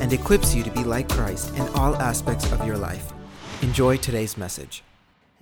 and 0.00 0.12
equips 0.12 0.54
you 0.54 0.62
to 0.62 0.70
be 0.70 0.82
like 0.82 1.08
Christ 1.08 1.54
in 1.56 1.68
all 1.68 1.94
aspects 1.96 2.50
of 2.50 2.66
your 2.66 2.76
life. 2.76 3.12
Enjoy 3.62 3.96
today's 3.96 4.36
message. 4.36 4.82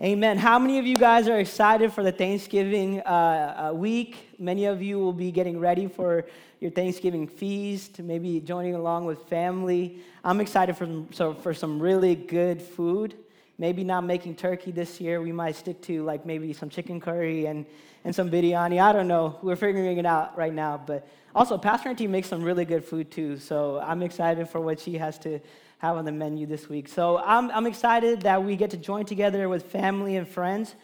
Amen. 0.01 0.39
How 0.39 0.61
many 0.61 0.79
of 0.79 0.87
you 0.87 0.97
guys 0.97 1.27
are 1.27 1.41
excited 1.41 1.93
for 1.93 2.05
the 2.05 2.13
Thanksgiving 2.13 3.01
uh, 3.01 3.71
uh, 3.71 3.75
week? 3.75 4.31
Many 4.39 4.67
of 4.67 4.81
you 4.81 4.99
will 4.99 5.13
be 5.13 5.33
getting 5.33 5.59
ready 5.59 5.89
for 5.89 6.27
your 6.61 6.71
Thanksgiving 6.71 7.27
feast, 7.27 7.99
maybe 8.01 8.41
joining 8.41 8.77
along 8.77 9.07
with 9.07 9.23
family. 9.29 9.99
I'm 10.23 10.41
excited 10.41 10.77
for, 10.77 11.05
so, 11.11 11.35
for 11.35 11.53
some 11.53 11.81
really 11.81 12.15
good 12.15 12.63
food. 12.63 13.17
Maybe 13.59 13.83
not 13.83 14.05
making 14.05 14.37
turkey 14.37 14.71
this 14.71 15.01
year. 15.01 15.21
We 15.21 15.33
might 15.33 15.57
stick 15.57 15.81
to 15.83 16.05
like 16.05 16.25
maybe 16.25 16.53
some 16.53 16.69
chicken 16.69 17.01
curry 17.01 17.47
and, 17.47 17.67
and 18.05 18.15
some 18.15 18.31
biryani. 18.31 18.81
I 18.81 18.93
don't 18.93 19.09
know. 19.09 19.37
We're 19.43 19.57
figuring 19.57 19.99
it 19.99 20.07
out 20.07 20.37
right 20.39 20.55
now. 20.55 20.81
But 20.85 21.09
also, 21.35 21.59
Pastor 21.59 21.91
Auntie 21.91 22.07
makes 22.07 22.29
some 22.29 22.43
really 22.43 22.65
good 22.65 22.85
food 22.85 23.11
too. 23.11 23.37
So 23.37 23.81
I'm 23.81 24.03
excited 24.03 24.49
for 24.49 24.61
what 24.61 24.81
she 24.81 24.95
has 24.99 25.19
to 25.21 25.41
have 25.79 25.97
on 25.97 26.05
the 26.05 26.13
menu 26.13 26.47
this 26.47 26.69
week. 26.69 26.89
So 26.89 27.19
I'm, 27.19 27.51
I'm 27.51 27.67
excited 27.67 28.23
that 28.23 28.43
we 28.43 28.57
get 28.57 28.71
to 28.71 28.77
join 28.77 29.05
together 29.05 29.49
with 29.49 29.71
family 29.71 30.17
and 30.17 30.27
friends. 30.27 30.75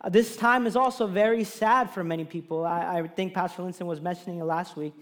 Uh, 0.00 0.08
this 0.08 0.36
time 0.36 0.66
is 0.66 0.76
also 0.76 1.06
very 1.06 1.44
sad 1.44 1.90
for 1.90 2.04
many 2.04 2.24
people. 2.24 2.66
I, 2.66 2.98
I 2.98 3.06
think 3.06 3.32
Pastor 3.32 3.62
Linson 3.62 3.86
was 3.86 4.00
mentioning 4.00 4.40
it 4.40 4.44
last 4.44 4.76
week 4.76 4.92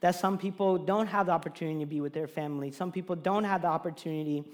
that 0.00 0.14
some 0.14 0.38
people 0.38 0.78
don't 0.78 1.06
have 1.06 1.26
the 1.26 1.32
opportunity 1.32 1.80
to 1.80 1.86
be 1.86 2.00
with 2.00 2.12
their 2.12 2.28
family. 2.28 2.70
Some 2.70 2.92
people 2.92 3.16
don't 3.16 3.44
have 3.44 3.62
the 3.62 3.68
opportunity 3.68 4.44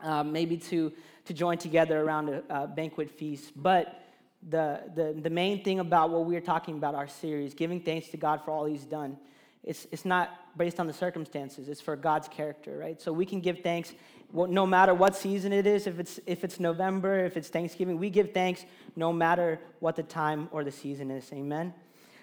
uh, 0.00 0.22
maybe 0.22 0.56
to 0.56 0.92
to 1.30 1.34
join 1.34 1.58
together 1.58 2.00
around 2.00 2.28
a, 2.28 2.42
a 2.50 2.66
banquet 2.66 3.10
feast. 3.10 3.52
But 3.54 3.99
the, 4.48 4.80
the, 4.94 5.16
the 5.20 5.30
main 5.30 5.62
thing 5.62 5.80
about 5.80 6.10
what 6.10 6.24
we're 6.24 6.40
talking 6.40 6.76
about, 6.76 6.94
our 6.94 7.08
series, 7.08 7.54
giving 7.54 7.80
thanks 7.80 8.08
to 8.08 8.16
God 8.16 8.42
for 8.44 8.50
all 8.50 8.64
He's 8.64 8.84
done, 8.84 9.16
it's, 9.62 9.86
it's 9.90 10.04
not 10.04 10.56
based 10.56 10.80
on 10.80 10.86
the 10.86 10.92
circumstances, 10.92 11.68
it's 11.68 11.80
for 11.80 11.94
God's 11.96 12.28
character, 12.28 12.78
right? 12.78 13.00
So 13.00 13.12
we 13.12 13.26
can 13.26 13.40
give 13.40 13.60
thanks 13.60 13.92
no 14.32 14.64
matter 14.66 14.94
what 14.94 15.16
season 15.16 15.52
it 15.52 15.66
is, 15.66 15.86
if 15.86 15.98
it's, 15.98 16.20
if 16.24 16.44
it's 16.44 16.60
November, 16.60 17.24
if 17.24 17.36
it's 17.36 17.48
Thanksgiving, 17.48 17.98
we 17.98 18.10
give 18.10 18.32
thanks 18.32 18.64
no 18.96 19.12
matter 19.12 19.60
what 19.80 19.96
the 19.96 20.02
time 20.02 20.48
or 20.52 20.64
the 20.64 20.70
season 20.70 21.10
is. 21.10 21.30
Amen? 21.32 21.74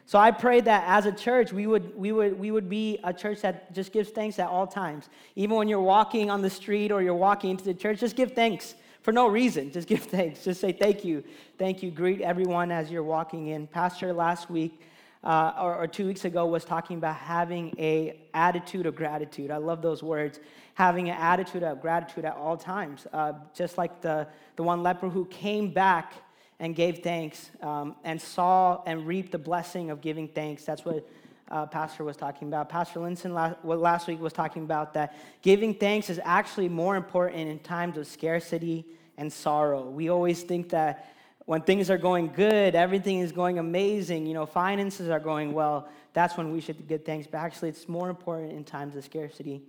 So 0.06 0.18
I 0.18 0.32
pray 0.32 0.62
that 0.62 0.86
as 0.88 1.06
a 1.06 1.12
church, 1.12 1.52
we 1.52 1.68
would, 1.68 1.96
we, 1.96 2.14
would, 2.14 2.40
we 2.40 2.50
would 2.50 2.70
be 2.70 2.98
a 3.04 3.14
church 3.14 3.42
that 3.42 3.74
just 3.76 3.92
gives 3.92 4.10
thanks 4.10 4.40
at 4.40 4.48
all 4.48 4.66
times. 4.66 5.10
Even 5.36 5.58
when 5.58 5.68
you're 5.68 5.82
walking 5.82 6.32
on 6.32 6.42
the 6.42 6.50
street 6.50 6.94
or 6.94 7.02
you're 7.02 7.14
walking 7.14 7.52
into 7.52 7.66
the 7.66 7.74
church, 7.74 8.00
just 8.00 8.16
give 8.16 8.32
thanks 8.32 8.76
for 9.08 9.14
no 9.14 9.28
reason. 9.28 9.72
Just 9.78 9.88
give 9.88 10.02
thanks. 10.04 10.44
Just 10.44 10.60
say 10.60 10.74
thank 10.74 11.06
you. 11.06 11.24
Thank 11.58 11.82
you. 11.82 11.92
Greet 11.92 12.20
everyone 12.20 12.74
as 12.74 12.92
you're 12.92 13.04
walking 13.04 13.48
in. 13.48 13.66
Pastor 13.66 14.12
last 14.12 14.50
week 14.50 14.82
uh, 15.24 15.54
or, 15.62 15.76
or, 15.76 15.88
two 15.88 16.08
weeks 16.08 16.26
ago 16.26 16.46
was 16.46 16.66
talking 16.66 16.98
about 16.98 17.16
having 17.16 17.74
a 17.80 18.20
attitude 18.34 18.86
of 18.86 18.98
gratitude. 18.98 19.50
I 19.50 19.58
love 19.58 19.82
those 19.82 20.04
words. 20.04 20.42
Having 20.74 21.10
an 21.10 21.16
attitude 21.18 21.64
of 21.64 21.82
gratitude 21.82 22.26
at 22.26 22.36
all 22.36 22.58
times. 22.58 23.08
Uh, 23.14 23.32
just 23.56 23.78
like 23.78 24.02
the, 24.02 24.28
the 24.58 24.64
one 24.64 24.84
leper 24.84 25.08
who 25.08 25.24
came 25.28 25.72
back 25.72 26.12
and 26.60 26.76
gave 26.76 27.00
thanks 27.00 27.52
um, 27.62 27.96
and 28.04 28.22
saw 28.22 28.84
and 28.86 29.08
reaped 29.08 29.32
the 29.32 29.38
blessing 29.38 29.90
of 29.90 30.02
giving 30.02 30.28
thanks. 30.28 30.66
That's 30.66 30.84
what 30.84 31.08
uh, 31.50 31.66
Pastor 31.66 32.04
was 32.04 32.18
talking 32.18 32.48
about. 32.48 32.70
Pastor 32.70 33.00
Linson 33.00 33.34
last, 33.34 33.64
last 33.64 34.08
week 34.08 34.20
was 34.20 34.34
talking 34.34 34.64
about 34.64 34.94
that 34.94 35.16
giving 35.42 35.74
thanks 35.74 36.10
is 36.10 36.20
actually 36.24 36.70
more 36.70 36.96
important 36.96 37.50
in 37.50 37.60
times 37.60 37.98
of 37.98 38.08
scarcity 38.08 38.86
and 39.18 39.32
sorrow. 39.32 39.90
We 39.90 40.10
always 40.10 40.44
think 40.44 40.70
that 40.70 41.14
when 41.46 41.62
things 41.62 41.90
are 41.90 41.98
going 41.98 42.34
good, 42.34 42.76
everything 42.76 43.20
is 43.20 43.32
going 43.32 43.58
amazing, 43.58 44.26
you 44.26 44.34
know, 44.34 44.46
finances 44.46 45.10
are 45.10 45.20
going 45.20 45.54
well, 45.54 45.88
that's 46.14 46.36
when 46.36 46.52
we 46.52 46.60
should 46.60 46.88
give 46.88 47.06
thanks. 47.06 47.26
But 47.26 47.38
actually, 47.38 47.70
it's 47.70 47.88
more 47.88 48.10
important 48.10 48.52
in 48.52 48.64
times 48.64 48.96
of 48.96 49.06
scarcity 49.06 49.62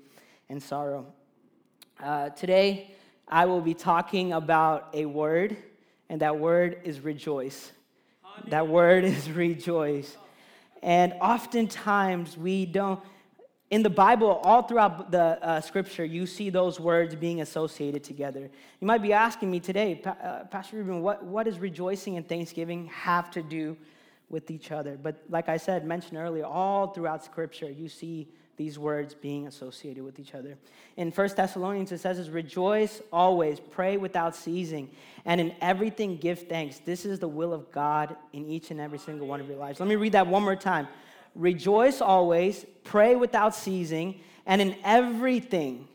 and 0.48 0.60
sorrow. 0.60 1.06
Uh, 2.02 2.30
today, 2.30 2.90
I 3.28 3.44
will 3.44 3.60
be 3.60 3.74
talking 3.74 4.32
about 4.32 4.88
a 4.92 5.04
word, 5.06 5.56
and 6.08 6.20
that 6.20 6.38
word 6.38 6.80
is 6.82 7.00
rejoice. 7.00 7.70
That 8.46 8.66
word 8.66 9.04
is 9.04 9.30
rejoice. 9.30 10.16
And 10.82 11.14
oftentimes, 11.20 12.36
we 12.36 12.66
don't 12.66 13.00
in 13.70 13.82
the 13.82 13.90
Bible, 13.90 14.40
all 14.44 14.62
throughout 14.62 15.10
the 15.10 15.22
uh, 15.46 15.60
scripture, 15.60 16.04
you 16.04 16.26
see 16.26 16.48
those 16.48 16.80
words 16.80 17.14
being 17.14 17.42
associated 17.42 18.02
together. 18.02 18.50
You 18.80 18.86
might 18.86 19.02
be 19.02 19.12
asking 19.12 19.50
me 19.50 19.60
today, 19.60 20.00
uh, 20.06 20.44
Pastor 20.44 20.78
Ruben, 20.78 21.02
what, 21.02 21.22
what 21.22 21.44
does 21.44 21.58
rejoicing 21.58 22.16
and 22.16 22.26
thanksgiving 22.26 22.86
have 22.86 23.30
to 23.32 23.42
do 23.42 23.76
with 24.30 24.50
each 24.50 24.72
other? 24.72 24.98
But 25.00 25.22
like 25.28 25.48
I 25.48 25.56
said, 25.56 25.86
mentioned 25.86 26.18
earlier, 26.18 26.44
all 26.44 26.88
throughout 26.88 27.24
scripture, 27.24 27.70
you 27.70 27.88
see 27.88 28.28
these 28.58 28.78
words 28.78 29.14
being 29.14 29.46
associated 29.46 30.02
with 30.02 30.18
each 30.18 30.34
other. 30.34 30.58
In 30.96 31.12
1 31.12 31.28
Thessalonians, 31.36 31.92
it 31.92 31.98
says, 31.98 32.18
is 32.18 32.28
rejoice 32.28 33.00
always, 33.12 33.60
pray 33.60 33.96
without 33.96 34.34
ceasing, 34.34 34.90
and 35.24 35.40
in 35.40 35.54
everything 35.60 36.16
give 36.16 36.48
thanks. 36.48 36.80
This 36.84 37.06
is 37.06 37.20
the 37.20 37.28
will 37.28 37.52
of 37.52 37.70
God 37.70 38.16
in 38.32 38.44
each 38.44 38.72
and 38.72 38.80
every 38.80 38.98
single 38.98 39.28
one 39.28 39.40
of 39.40 39.48
your 39.48 39.58
lives. 39.58 39.78
Let 39.78 39.88
me 39.88 39.94
read 39.94 40.12
that 40.12 40.26
one 40.26 40.42
more 40.42 40.56
time. 40.56 40.88
Rejoice 41.36 42.00
always, 42.00 42.66
pray 42.82 43.14
without 43.14 43.54
ceasing, 43.54 44.20
and 44.44 44.60
in 44.60 44.74
everything, 44.82 45.86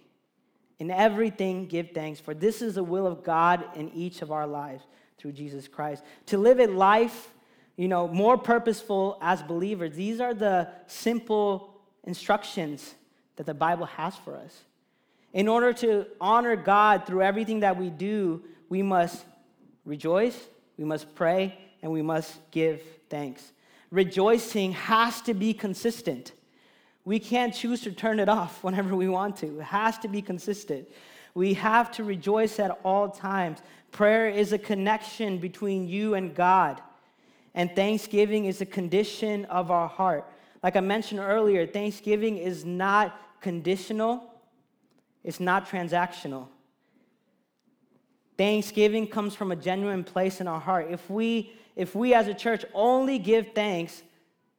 in 0.80 0.90
everything 0.90 1.66
give 1.68 1.92
thanks, 1.92 2.22
for 2.22 2.34
this 2.34 2.62
is 2.62 2.76
the 2.76 2.84
will 2.84 3.06
of 3.06 3.26
God 3.26 3.66
in 3.76 3.92
each 3.92 4.22
of 4.22 4.32
our 4.32 4.48
lives 4.48 4.86
through 5.18 5.34
Jesus 5.34 5.68
Christ. 5.68 6.02
To 6.28 6.38
live 6.38 6.62
a 6.62 6.68
life, 6.68 7.33
you 7.76 7.88
know, 7.88 8.08
more 8.08 8.38
purposeful 8.38 9.18
as 9.22 9.42
believers. 9.42 9.96
These 9.96 10.20
are 10.20 10.34
the 10.34 10.70
simple 10.88 11.74
instructions 12.04 12.94
that 13.36 13.46
the 13.46 13.54
Bible 13.54 13.86
has 13.86 14.16
for 14.16 14.36
us. 14.36 14.62
In 15.34 15.48
order 15.48 15.74
to 15.74 16.06
honor 16.22 16.56
God 16.56 17.08
through 17.08 17.24
everything 17.24 17.62
that 17.62 17.78
we 17.78 17.90
do, 17.90 18.44
we 18.70 18.84
must 18.84 19.26
rejoice, 19.86 20.38
we 20.78 20.86
must 20.86 21.16
pray, 21.16 21.58
and 21.82 21.92
we 21.92 22.02
must 22.02 22.40
give 22.52 22.82
thanks 23.10 23.52
rejoicing 23.94 24.72
has 24.72 25.22
to 25.22 25.36
be 25.36 25.54
consistent. 25.54 26.34
We 27.06 27.20
can't 27.20 27.54
choose 27.54 27.82
to 27.82 27.92
turn 27.92 28.20
it 28.20 28.28
off 28.28 28.64
whenever 28.64 28.96
we 28.96 29.08
want 29.08 29.38
to. 29.38 29.60
It 29.60 29.66
has 29.66 29.98
to 30.00 30.10
be 30.10 30.22
consistent. 30.22 30.90
We 31.36 31.54
have 31.54 31.92
to 31.94 32.04
rejoice 32.04 32.60
at 32.60 32.80
all 32.84 33.10
times. 33.10 33.60
Prayer 33.92 34.28
is 34.28 34.52
a 34.52 34.58
connection 34.58 35.38
between 35.38 35.88
you 35.88 36.16
and 36.16 36.34
God, 36.34 36.82
and 37.54 37.76
thanksgiving 37.76 38.46
is 38.46 38.62
a 38.62 38.66
condition 38.66 39.46
of 39.46 39.72
our 39.72 39.88
heart. 39.88 40.30
Like 40.62 40.76
I 40.76 40.80
mentioned 40.80 41.20
earlier, 41.20 41.68
thanksgiving 41.68 42.38
is 42.38 42.66
not 42.66 43.20
conditional, 43.42 44.34
it's 45.24 45.40
not 45.40 45.68
transactional. 45.68 46.48
Thanksgiving 48.38 49.08
comes 49.08 49.36
from 49.36 49.52
a 49.52 49.56
genuine 49.56 50.04
place 50.04 50.42
in 50.42 50.48
our 50.48 50.60
heart. 50.60 50.88
If 50.90 51.10
we 51.10 51.54
if 51.76 51.96
we 51.96 52.14
as 52.14 52.28
a 52.28 52.34
church 52.34 52.66
only 52.74 53.18
give 53.18 53.54
thanks 53.54 54.04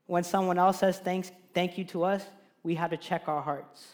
when 0.07 0.25
someone 0.25 0.59
else 0.59 0.81
says 0.81 0.99
thanks, 0.99 1.31
thank 1.55 1.79
you 1.79 1.85
to 1.85 2.05
us, 2.05 2.25
we 2.63 2.75
have 2.75 2.91
to 2.91 2.97
check 2.97 3.29
our 3.29 3.41
hearts. 3.41 3.87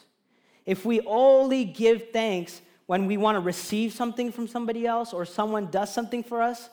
If 0.64 0.84
we 0.84 1.00
only 1.02 1.64
give 1.64 2.10
thanks 2.12 2.62
when 2.86 3.06
we 3.06 3.16
want 3.16 3.36
to 3.36 3.40
receive 3.40 3.92
something 3.92 4.32
from 4.32 4.48
somebody 4.48 4.86
else 4.86 5.12
or 5.12 5.24
someone 5.24 5.70
does 5.70 5.92
something 5.92 6.22
for 6.22 6.42
us, 6.42 6.70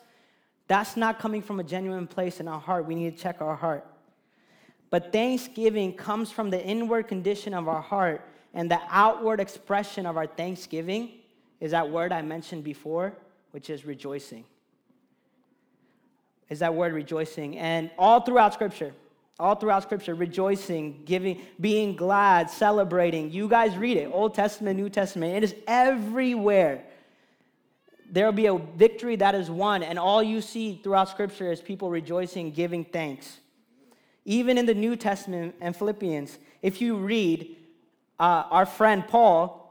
that's 0.67 0.97
not 0.97 1.19
coming 1.19 1.41
from 1.41 1.59
a 1.59 1.63
genuine 1.63 2.07
place 2.07 2.39
in 2.39 2.47
our 2.47 2.59
heart. 2.59 2.85
We 2.85 2.95
need 2.95 3.15
to 3.15 3.21
check 3.21 3.41
our 3.41 3.55
heart. 3.55 3.85
But 4.89 5.11
thanksgiving 5.11 5.93
comes 5.93 6.31
from 6.31 6.49
the 6.49 6.63
inward 6.63 7.07
condition 7.07 7.53
of 7.53 7.67
our 7.67 7.81
heart, 7.81 8.21
and 8.53 8.71
the 8.71 8.79
outward 8.89 9.39
expression 9.39 10.05
of 10.05 10.17
our 10.17 10.27
thanksgiving 10.27 11.11
is 11.59 11.71
that 11.71 11.89
word 11.89 12.11
I 12.11 12.21
mentioned 12.21 12.63
before, 12.63 13.13
which 13.51 13.69
is 13.69 13.85
rejoicing 13.85 14.45
is 16.49 16.59
that 16.59 16.73
word 16.73 16.93
rejoicing. 16.93 17.57
And 17.57 17.89
all 17.97 18.21
throughout 18.21 18.53
Scripture, 18.53 18.93
all 19.39 19.55
throughout 19.55 19.83
Scripture, 19.83 20.15
rejoicing, 20.15 21.01
giving, 21.05 21.41
being 21.59 21.95
glad, 21.95 22.49
celebrating. 22.49 23.31
You 23.31 23.47
guys 23.47 23.75
read 23.75 23.97
it, 23.97 24.09
Old 24.11 24.33
Testament, 24.33 24.79
New 24.79 24.89
Testament. 24.89 25.35
It 25.35 25.43
is 25.43 25.55
everywhere. 25.67 26.83
There 28.09 28.25
will 28.25 28.33
be 28.33 28.45
a 28.45 28.57
victory 28.57 29.15
that 29.17 29.35
is 29.35 29.49
won, 29.49 29.83
and 29.83 29.99
all 29.99 30.23
you 30.23 30.41
see 30.41 30.79
throughout 30.81 31.09
Scripture 31.09 31.51
is 31.51 31.61
people 31.61 31.89
rejoicing, 31.89 32.51
giving 32.51 32.85
thanks. 32.85 33.39
Even 34.25 34.57
in 34.57 34.65
the 34.65 34.73
New 34.73 34.95
Testament 34.95 35.55
and 35.61 35.75
Philippians, 35.75 36.37
if 36.61 36.81
you 36.81 36.95
read, 36.95 37.57
uh, 38.19 38.43
our 38.49 38.65
friend 38.65 39.07
Paul 39.07 39.63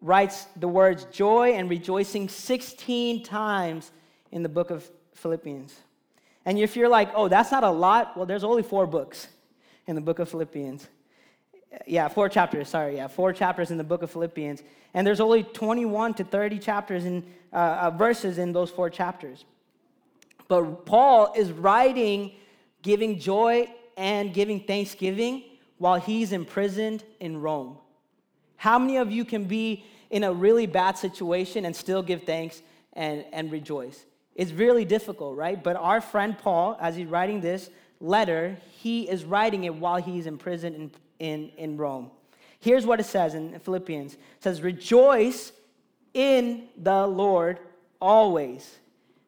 writes 0.00 0.46
the 0.56 0.68
words 0.68 1.04
joy 1.12 1.52
and 1.52 1.68
rejoicing 1.68 2.28
16 2.28 3.22
times 3.22 3.90
in 4.32 4.42
the 4.42 4.48
book 4.48 4.70
of 4.70 4.88
Philippians. 5.14 5.76
And 6.44 6.58
if 6.58 6.76
you're 6.76 6.88
like, 6.88 7.10
oh, 7.14 7.28
that's 7.28 7.52
not 7.52 7.64
a 7.64 7.70
lot, 7.70 8.16
well, 8.16 8.26
there's 8.26 8.44
only 8.44 8.62
four 8.62 8.86
books 8.86 9.28
in 9.86 9.94
the 9.94 10.00
book 10.00 10.18
of 10.18 10.28
Philippians. 10.28 10.88
Yeah, 11.86 12.08
four 12.08 12.28
chapters, 12.28 12.68
sorry, 12.68 12.96
yeah, 12.96 13.06
four 13.06 13.32
chapters 13.32 13.70
in 13.70 13.78
the 13.78 13.84
book 13.84 14.02
of 14.02 14.10
Philippians. 14.10 14.62
And 14.92 15.06
there's 15.06 15.20
only 15.20 15.44
21 15.44 16.14
to 16.14 16.24
30 16.24 16.58
chapters 16.58 17.04
in 17.04 17.24
uh, 17.52 17.56
uh, 17.56 17.90
verses 17.90 18.38
in 18.38 18.52
those 18.52 18.70
four 18.70 18.90
chapters. 18.90 19.44
But 20.48 20.84
Paul 20.84 21.32
is 21.36 21.52
writing, 21.52 22.32
giving 22.82 23.20
joy 23.20 23.68
and 23.96 24.34
giving 24.34 24.60
thanksgiving 24.60 25.44
while 25.78 26.00
he's 26.00 26.32
imprisoned 26.32 27.04
in 27.20 27.40
Rome. 27.40 27.78
How 28.56 28.78
many 28.78 28.96
of 28.96 29.12
you 29.12 29.24
can 29.24 29.44
be 29.44 29.84
in 30.10 30.24
a 30.24 30.32
really 30.32 30.66
bad 30.66 30.98
situation 30.98 31.64
and 31.64 31.74
still 31.74 32.02
give 32.02 32.24
thanks 32.24 32.62
and, 32.94 33.24
and 33.32 33.50
rejoice? 33.52 34.04
It's 34.34 34.52
really 34.52 34.84
difficult, 34.84 35.36
right? 35.36 35.62
But 35.62 35.76
our 35.76 36.00
friend 36.00 36.36
Paul, 36.36 36.76
as 36.80 36.96
he's 36.96 37.06
writing 37.06 37.40
this 37.40 37.70
letter, 38.00 38.58
he 38.70 39.08
is 39.08 39.24
writing 39.24 39.64
it 39.64 39.74
while 39.74 39.96
he's 39.96 40.26
in 40.26 40.36
prison 40.36 40.74
in, 40.74 40.90
in, 41.20 41.50
in 41.56 41.76
Rome. 41.76 42.10
Here's 42.58 42.84
what 42.84 42.98
it 42.98 43.06
says 43.06 43.34
in 43.34 43.58
Philippians. 43.60 44.14
It 44.14 44.20
says, 44.40 44.60
Rejoice 44.60 45.52
in 46.12 46.64
the 46.76 47.06
Lord 47.06 47.60
always. 48.00 48.78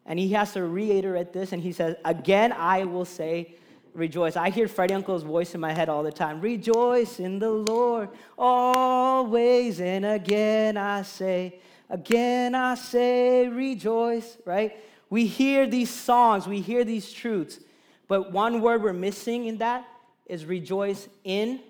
And 0.05 0.19
he 0.19 0.33
has 0.33 0.53
to 0.55 0.65
reiterate 0.65 1.33
this, 1.33 1.53
and 1.53 1.63
he 1.63 1.73
says, 1.73 1.95
Again, 2.05 2.53
I 2.53 2.85
will 2.85 3.05
say, 3.05 3.55
rejoice. 3.95 4.37
I 4.37 4.51
hear 4.51 4.69
Freddie 4.69 4.95
Uncle's 4.95 5.23
voice 5.23 5.55
in 5.55 5.61
my 5.61 5.73
head 5.73 5.89
all 5.89 6.03
the 6.03 6.13
time. 6.13 6.41
Rejoice 6.41 7.21
in 7.21 7.39
the 7.39 7.51
Lord 7.51 8.09
always. 8.39 9.81
And 9.81 10.05
again 10.05 10.77
I 10.77 11.03
say, 11.03 11.61
again 11.91 12.55
I 12.55 12.75
say, 12.75 13.49
rejoice, 13.49 14.39
right? 14.45 14.79
We 15.11 15.27
hear 15.27 15.67
these 15.67 15.91
songs, 15.91 16.47
we 16.47 16.61
hear 16.61 16.85
these 16.85 17.13
truths, 17.13 17.61
but 18.09 18.33
one 18.33 18.61
word 18.61 18.83
we're 18.83 18.95
missing 18.95 19.45
in 19.45 19.59
that 19.59 19.87
is 20.27 20.47
rejoice 20.47 21.09
in 21.25 21.61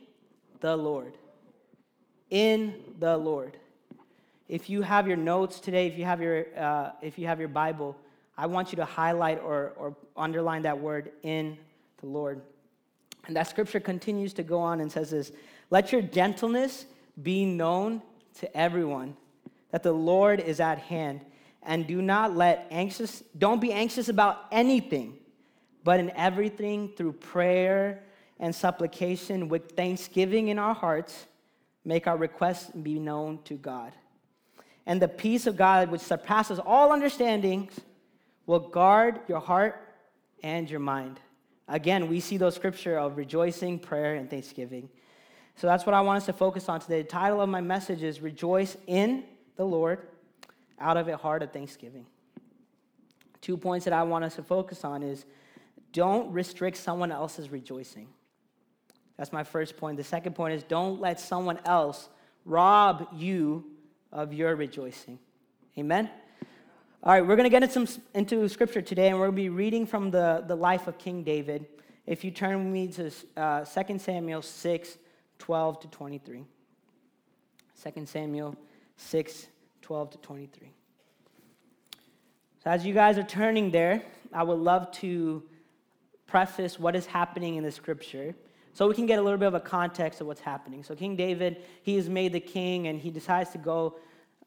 the 0.62 0.74
Lord. 0.74 1.18
In 2.30 2.74
the 2.98 3.18
Lord. 3.18 3.58
If 4.48 4.70
you 4.70 4.80
have 4.80 5.06
your 5.06 5.18
notes 5.18 5.60
today, 5.60 5.86
if 5.86 5.98
you 5.98 6.04
have 6.04 6.22
your, 6.22 6.46
uh, 6.56 6.92
if 7.02 7.18
you 7.18 7.26
have 7.26 7.38
your 7.38 7.48
Bible, 7.48 7.96
I 8.38 8.46
want 8.46 8.72
you 8.72 8.76
to 8.76 8.84
highlight 8.84 9.40
or, 9.42 9.72
or 9.76 9.94
underline 10.16 10.62
that 10.62 10.78
word 10.78 11.12
in 11.22 11.58
the 12.00 12.06
Lord. 12.06 12.40
And 13.26 13.36
that 13.36 13.48
scripture 13.48 13.80
continues 13.80 14.32
to 14.34 14.42
go 14.42 14.58
on 14.58 14.80
and 14.80 14.90
says 14.90 15.10
this 15.10 15.32
Let 15.70 15.92
your 15.92 16.00
gentleness 16.00 16.86
be 17.22 17.44
known 17.44 18.00
to 18.38 18.56
everyone, 18.56 19.16
that 19.70 19.82
the 19.82 19.92
Lord 19.92 20.40
is 20.40 20.60
at 20.60 20.78
hand. 20.78 21.20
And 21.64 21.86
do 21.86 22.02
not 22.02 22.36
let 22.36 22.66
anxious, 22.72 23.22
don't 23.38 23.60
be 23.60 23.72
anxious 23.72 24.08
about 24.08 24.46
anything, 24.50 25.18
but 25.84 26.00
in 26.00 26.10
everything 26.10 26.90
through 26.96 27.12
prayer 27.12 28.02
and 28.42 28.54
supplication 28.54 29.48
with 29.48 29.72
thanksgiving 29.72 30.48
in 30.48 30.58
our 30.58 30.74
hearts, 30.74 31.26
make 31.82 32.06
our 32.06 32.18
requests 32.18 32.70
be 32.70 32.98
known 32.98 33.38
to 33.44 33.54
God. 33.54 33.94
And 34.84 35.00
the 35.00 35.08
peace 35.08 35.46
of 35.46 35.56
God, 35.56 35.90
which 35.90 36.02
surpasses 36.02 36.58
all 36.58 36.92
understandings, 36.92 37.80
will 38.44 38.60
guard 38.60 39.20
your 39.28 39.40
heart 39.40 39.80
and 40.42 40.68
your 40.68 40.80
mind 40.80 41.18
Again, 41.72 42.08
we 42.08 42.20
see 42.20 42.36
those 42.36 42.54
scripture 42.54 42.98
of 42.98 43.16
rejoicing, 43.16 43.78
prayer, 43.78 44.16
and 44.16 44.28
thanksgiving. 44.28 44.90
So 45.56 45.66
that's 45.66 45.86
what 45.86 45.94
I 45.94 46.00
want 46.00 46.18
us 46.18 46.26
to 46.26 46.32
focus 46.34 46.68
on 46.68 46.80
today. 46.80 47.00
The 47.00 47.08
title 47.08 47.40
of 47.40 47.48
my 47.48 47.62
message 47.62 48.02
is 48.02 48.20
Rejoice 48.20 48.76
in 48.86 49.24
the 49.56 49.64
Lord 49.64 50.06
out 50.78 50.96
of 50.98 51.08
a 51.08 51.16
heart 51.16 51.42
of 51.42 51.50
thanksgiving. 51.50 52.06
Two 53.40 53.56
points 53.56 53.84
that 53.84 53.94
I 53.94 54.02
want 54.02 54.24
us 54.24 54.36
to 54.36 54.42
focus 54.42 54.84
on 54.84 55.02
is 55.02 55.24
don't 55.92 56.30
restrict 56.32 56.76
someone 56.76 57.10
else's 57.10 57.50
rejoicing. 57.50 58.08
That's 59.22 59.32
my 59.32 59.44
first 59.44 59.76
point. 59.76 59.98
The 59.98 60.02
second 60.02 60.34
point 60.34 60.52
is 60.52 60.64
don't 60.64 61.00
let 61.00 61.20
someone 61.20 61.60
else 61.64 62.08
rob 62.44 63.06
you 63.14 63.64
of 64.10 64.32
your 64.32 64.56
rejoicing. 64.56 65.16
Amen? 65.78 66.10
All 67.04 67.12
right, 67.12 67.24
we're 67.24 67.36
going 67.36 67.48
to 67.48 67.56
get 67.56 67.62
into, 67.62 67.88
into 68.14 68.48
scripture 68.48 68.82
today, 68.82 69.10
and 69.10 69.20
we're 69.20 69.26
going 69.26 69.36
to 69.36 69.42
be 69.42 69.48
reading 69.48 69.86
from 69.86 70.10
the, 70.10 70.42
the 70.48 70.56
life 70.56 70.88
of 70.88 70.98
King 70.98 71.22
David. 71.22 71.66
If 72.04 72.24
you 72.24 72.32
turn 72.32 72.64
with 72.64 72.72
me 72.72 72.88
to 72.88 73.12
uh, 73.40 73.64
2 73.64 73.98
Samuel 74.00 74.42
6, 74.42 74.98
12 75.38 75.80
to 75.82 75.86
23. 75.86 76.44
2 77.94 78.06
Samuel 78.06 78.56
6, 78.96 79.46
12 79.82 80.10
to 80.10 80.18
23. 80.18 80.68
So, 82.64 82.70
as 82.70 82.84
you 82.84 82.92
guys 82.92 83.18
are 83.18 83.22
turning 83.22 83.70
there, 83.70 84.02
I 84.32 84.42
would 84.42 84.58
love 84.58 84.90
to 84.94 85.44
preface 86.26 86.76
what 86.80 86.96
is 86.96 87.06
happening 87.06 87.54
in 87.54 87.62
the 87.62 87.70
scripture 87.70 88.34
so 88.74 88.88
we 88.88 88.94
can 88.94 89.06
get 89.06 89.18
a 89.18 89.22
little 89.22 89.38
bit 89.38 89.48
of 89.48 89.54
a 89.54 89.60
context 89.60 90.20
of 90.20 90.26
what's 90.26 90.40
happening. 90.40 90.82
So, 90.82 90.94
King 90.94 91.16
David, 91.16 91.62
he 91.82 91.96
is 91.96 92.08
made 92.08 92.32
the 92.32 92.40
king, 92.40 92.88
and 92.88 93.00
he 93.00 93.10
decides 93.10 93.50
to 93.50 93.58
go 93.58 93.96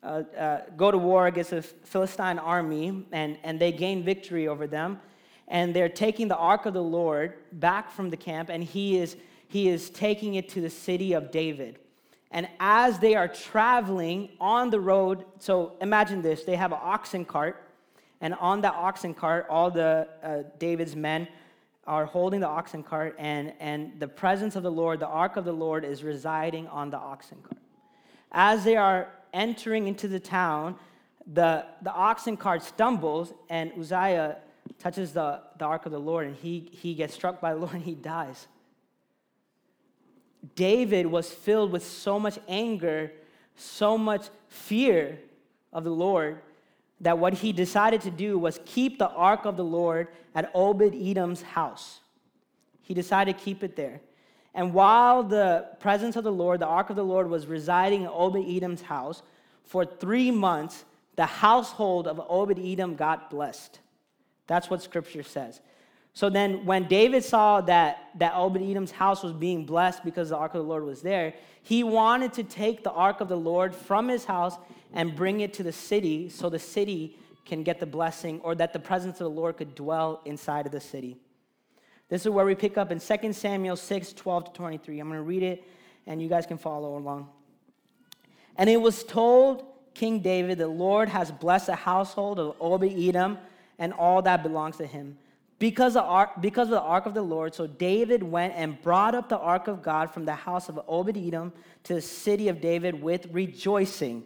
uh, 0.05 0.23
uh, 0.37 0.61
go 0.77 0.91
to 0.91 0.99
war 0.99 1.25
against 1.25 1.49
the 1.49 1.63
Philistine 1.63 2.37
army, 2.37 3.05
and, 3.11 3.39
and 3.43 3.59
they 3.59 3.71
gain 3.71 4.03
victory 4.03 4.47
over 4.47 4.67
them. 4.67 4.99
And 5.47 5.75
they're 5.75 5.89
taking 5.89 6.27
the 6.27 6.37
ark 6.37 6.67
of 6.67 6.75
the 6.75 6.83
Lord 6.83 7.33
back 7.53 7.91
from 7.91 8.11
the 8.11 8.17
camp, 8.17 8.49
and 8.49 8.63
he 8.63 8.99
is, 8.99 9.17
he 9.47 9.67
is 9.67 9.89
taking 9.89 10.35
it 10.35 10.47
to 10.49 10.61
the 10.61 10.69
city 10.69 11.13
of 11.13 11.31
David. 11.31 11.79
And 12.29 12.47
as 12.59 12.99
they 12.99 13.15
are 13.15 13.27
traveling 13.27 14.29
on 14.39 14.69
the 14.69 14.79
road, 14.79 15.25
so 15.39 15.73
imagine 15.81 16.21
this 16.21 16.43
they 16.43 16.55
have 16.55 16.71
an 16.71 16.79
oxen 16.81 17.25
cart, 17.25 17.63
and 18.21 18.35
on 18.35 18.61
that 18.61 18.75
oxen 18.75 19.15
cart, 19.15 19.47
all 19.49 19.71
the 19.71 20.07
uh, 20.21 20.43
David's 20.59 20.95
men 20.95 21.27
are 21.87 22.05
holding 22.05 22.39
the 22.39 22.47
oxen 22.47 22.81
cart, 22.81 23.15
and, 23.19 23.53
and 23.59 23.99
the 23.99 24.07
presence 24.07 24.55
of 24.55 24.63
the 24.63 24.71
Lord, 24.71 24.99
the 24.99 25.07
ark 25.07 25.37
of 25.37 25.45
the 25.45 25.51
Lord, 25.51 25.85
is 25.85 26.03
residing 26.03 26.67
on 26.67 26.89
the 26.89 26.97
oxen 26.97 27.37
cart. 27.43 27.61
As 28.31 28.63
they 28.63 28.75
are 28.75 29.09
entering 29.33 29.87
into 29.87 30.07
the 30.07 30.19
town, 30.19 30.75
the, 31.31 31.65
the 31.81 31.91
oxen 31.91 32.37
cart 32.37 32.63
stumbles, 32.63 33.33
and 33.49 33.71
Uzziah 33.79 34.37
touches 34.79 35.13
the, 35.13 35.41
the 35.57 35.65
ark 35.65 35.85
of 35.85 35.91
the 35.91 35.99
Lord, 35.99 36.27
and 36.27 36.35
he, 36.35 36.69
he 36.71 36.95
gets 36.95 37.13
struck 37.13 37.39
by 37.39 37.53
the 37.53 37.59
Lord 37.59 37.73
and 37.75 37.83
he 37.83 37.95
dies. 37.95 38.47
David 40.55 41.07
was 41.07 41.29
filled 41.29 41.71
with 41.71 41.85
so 41.85 42.19
much 42.19 42.37
anger, 42.47 43.11
so 43.55 43.97
much 43.97 44.27
fear 44.47 45.19
of 45.73 45.83
the 45.83 45.91
Lord, 45.91 46.39
that 47.01 47.17
what 47.17 47.33
he 47.33 47.51
decided 47.51 48.01
to 48.01 48.11
do 48.11 48.37
was 48.39 48.59
keep 48.65 48.97
the 48.97 49.09
ark 49.09 49.45
of 49.45 49.57
the 49.57 49.63
Lord 49.63 50.07
at 50.33 50.49
Obed 50.53 50.93
Edom's 50.95 51.41
house. 51.41 51.99
He 52.81 52.93
decided 52.93 53.37
to 53.37 53.43
keep 53.43 53.63
it 53.63 53.75
there. 53.75 54.01
And 54.53 54.73
while 54.73 55.23
the 55.23 55.67
presence 55.79 56.15
of 56.15 56.23
the 56.23 56.31
Lord, 56.31 56.61
the 56.61 56.67
ark 56.67 56.89
of 56.89 56.95
the 56.95 57.03
Lord, 57.03 57.29
was 57.29 57.45
residing 57.45 58.03
in 58.03 58.07
Obed 58.07 58.47
Edom's 58.47 58.81
house, 58.81 59.21
for 59.63 59.83
three 59.85 60.31
months, 60.31 60.85
the 61.15 61.25
household 61.25 62.07
of 62.07 62.21
Obed 62.29 62.59
Edom 62.59 62.95
got 62.95 63.29
blessed. 63.29 63.79
That's 64.47 64.69
what 64.69 64.81
scripture 64.81 65.23
says. 65.23 65.59
So 66.13 66.29
then, 66.29 66.65
when 66.65 66.87
David 66.87 67.25
saw 67.25 67.59
that, 67.61 68.11
that 68.19 68.33
Obed 68.35 68.61
Edom's 68.61 68.91
house 68.91 69.21
was 69.21 69.33
being 69.33 69.65
blessed 69.65 70.05
because 70.05 70.29
the 70.29 70.37
ark 70.37 70.53
of 70.53 70.61
the 70.61 70.67
Lord 70.67 70.85
was 70.85 71.01
there, 71.01 71.33
he 71.61 71.83
wanted 71.83 72.31
to 72.33 72.43
take 72.43 72.83
the 72.83 72.91
ark 72.91 73.19
of 73.19 73.27
the 73.27 73.37
Lord 73.37 73.75
from 73.75 74.07
his 74.07 74.23
house 74.23 74.55
and 74.95 75.15
bring 75.15 75.41
it 75.41 75.53
to 75.53 75.63
the 75.63 75.71
city 75.71 76.29
so 76.29 76.49
the 76.49 76.59
city 76.59 77.17
can 77.45 77.61
get 77.61 77.79
the 77.79 77.85
blessing 77.85 78.39
or 78.41 78.55
that 78.55 78.73
the 78.73 78.79
presence 78.79 79.21
of 79.21 79.25
the 79.25 79.29
Lord 79.29 79.57
could 79.57 79.75
dwell 79.75 80.21
inside 80.25 80.65
of 80.65 80.71
the 80.71 80.79
city. 80.79 81.17
This 82.09 82.21
is 82.21 82.29
where 82.29 82.45
we 82.45 82.55
pick 82.55 82.77
up 82.77 82.91
in 82.91 82.99
2 82.99 83.33
Samuel 83.33 83.75
6 83.75 84.13
12 84.13 84.45
to 84.45 84.51
23. 84.51 84.99
I'm 84.99 85.07
going 85.07 85.19
to 85.19 85.23
read 85.23 85.43
it 85.43 85.63
and 86.07 86.21
you 86.21 86.29
guys 86.29 86.45
can 86.45 86.57
follow 86.57 86.97
along. 86.97 87.29
And 88.57 88.69
it 88.69 88.79
was 88.81 89.03
told 89.03 89.65
King 89.93 90.19
David, 90.19 90.57
The 90.57 90.67
Lord 90.67 91.09
has 91.09 91.31
blessed 91.31 91.67
the 91.67 91.75
household 91.75 92.39
of 92.39 92.55
Obed 92.59 92.91
Edom 92.91 93.37
and 93.79 93.93
all 93.93 94.21
that 94.21 94.43
belongs 94.43 94.77
to 94.77 94.85
him. 94.85 95.17
Because 95.57 95.95
of, 95.95 96.29
because 96.41 96.67
of 96.67 96.71
the 96.71 96.81
ark 96.81 97.05
of 97.05 97.13
the 97.13 97.21
Lord, 97.21 97.55
so 97.55 97.65
David 97.65 98.21
went 98.21 98.53
and 98.55 98.81
brought 98.81 99.15
up 99.15 99.29
the 99.29 99.37
ark 99.37 99.67
of 99.67 99.81
God 99.81 100.13
from 100.13 100.25
the 100.25 100.35
house 100.35 100.67
of 100.67 100.79
Obed 100.87 101.17
Edom 101.17 101.53
to 101.83 101.95
the 101.95 102.01
city 102.01 102.49
of 102.49 102.59
David 102.59 103.01
with 103.01 103.27
rejoicing. 103.31 104.23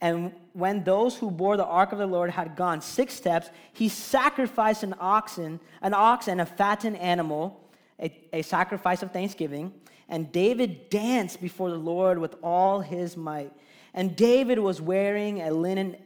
And 0.00 0.32
when 0.52 0.84
those 0.84 1.16
who 1.16 1.30
bore 1.30 1.56
the 1.56 1.64
ark 1.64 1.92
of 1.92 1.98
the 1.98 2.06
Lord 2.06 2.30
had 2.30 2.54
gone 2.54 2.80
six 2.80 3.14
steps, 3.14 3.50
he 3.72 3.88
sacrificed 3.88 4.82
an 4.82 4.94
oxen, 5.00 5.58
an 5.82 5.92
ox 5.92 6.28
and 6.28 6.40
a 6.40 6.46
fattened 6.46 6.96
animal, 6.98 7.68
a, 8.00 8.12
a 8.32 8.42
sacrifice 8.42 9.02
of 9.02 9.12
thanksgiving. 9.12 9.72
And 10.08 10.30
David 10.30 10.88
danced 10.88 11.40
before 11.40 11.70
the 11.70 11.78
Lord 11.78 12.18
with 12.18 12.36
all 12.42 12.80
his 12.80 13.16
might. 13.16 13.52
And 13.92 14.14
David 14.14 14.60
was 14.60 14.80
wearing 14.80 15.42
a 15.42 15.50
linen 15.50 15.96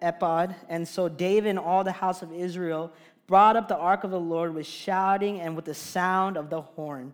ephod. 0.00 0.54
And 0.68 0.86
so 0.86 1.08
David 1.08 1.50
and 1.50 1.58
all 1.58 1.82
the 1.82 1.92
house 1.92 2.22
of 2.22 2.32
Israel 2.32 2.92
brought 3.26 3.56
up 3.56 3.66
the 3.66 3.76
ark 3.76 4.04
of 4.04 4.12
the 4.12 4.20
Lord 4.20 4.54
with 4.54 4.66
shouting 4.66 5.40
and 5.40 5.56
with 5.56 5.64
the 5.64 5.74
sound 5.74 6.36
of 6.36 6.50
the 6.50 6.60
horn 6.60 7.12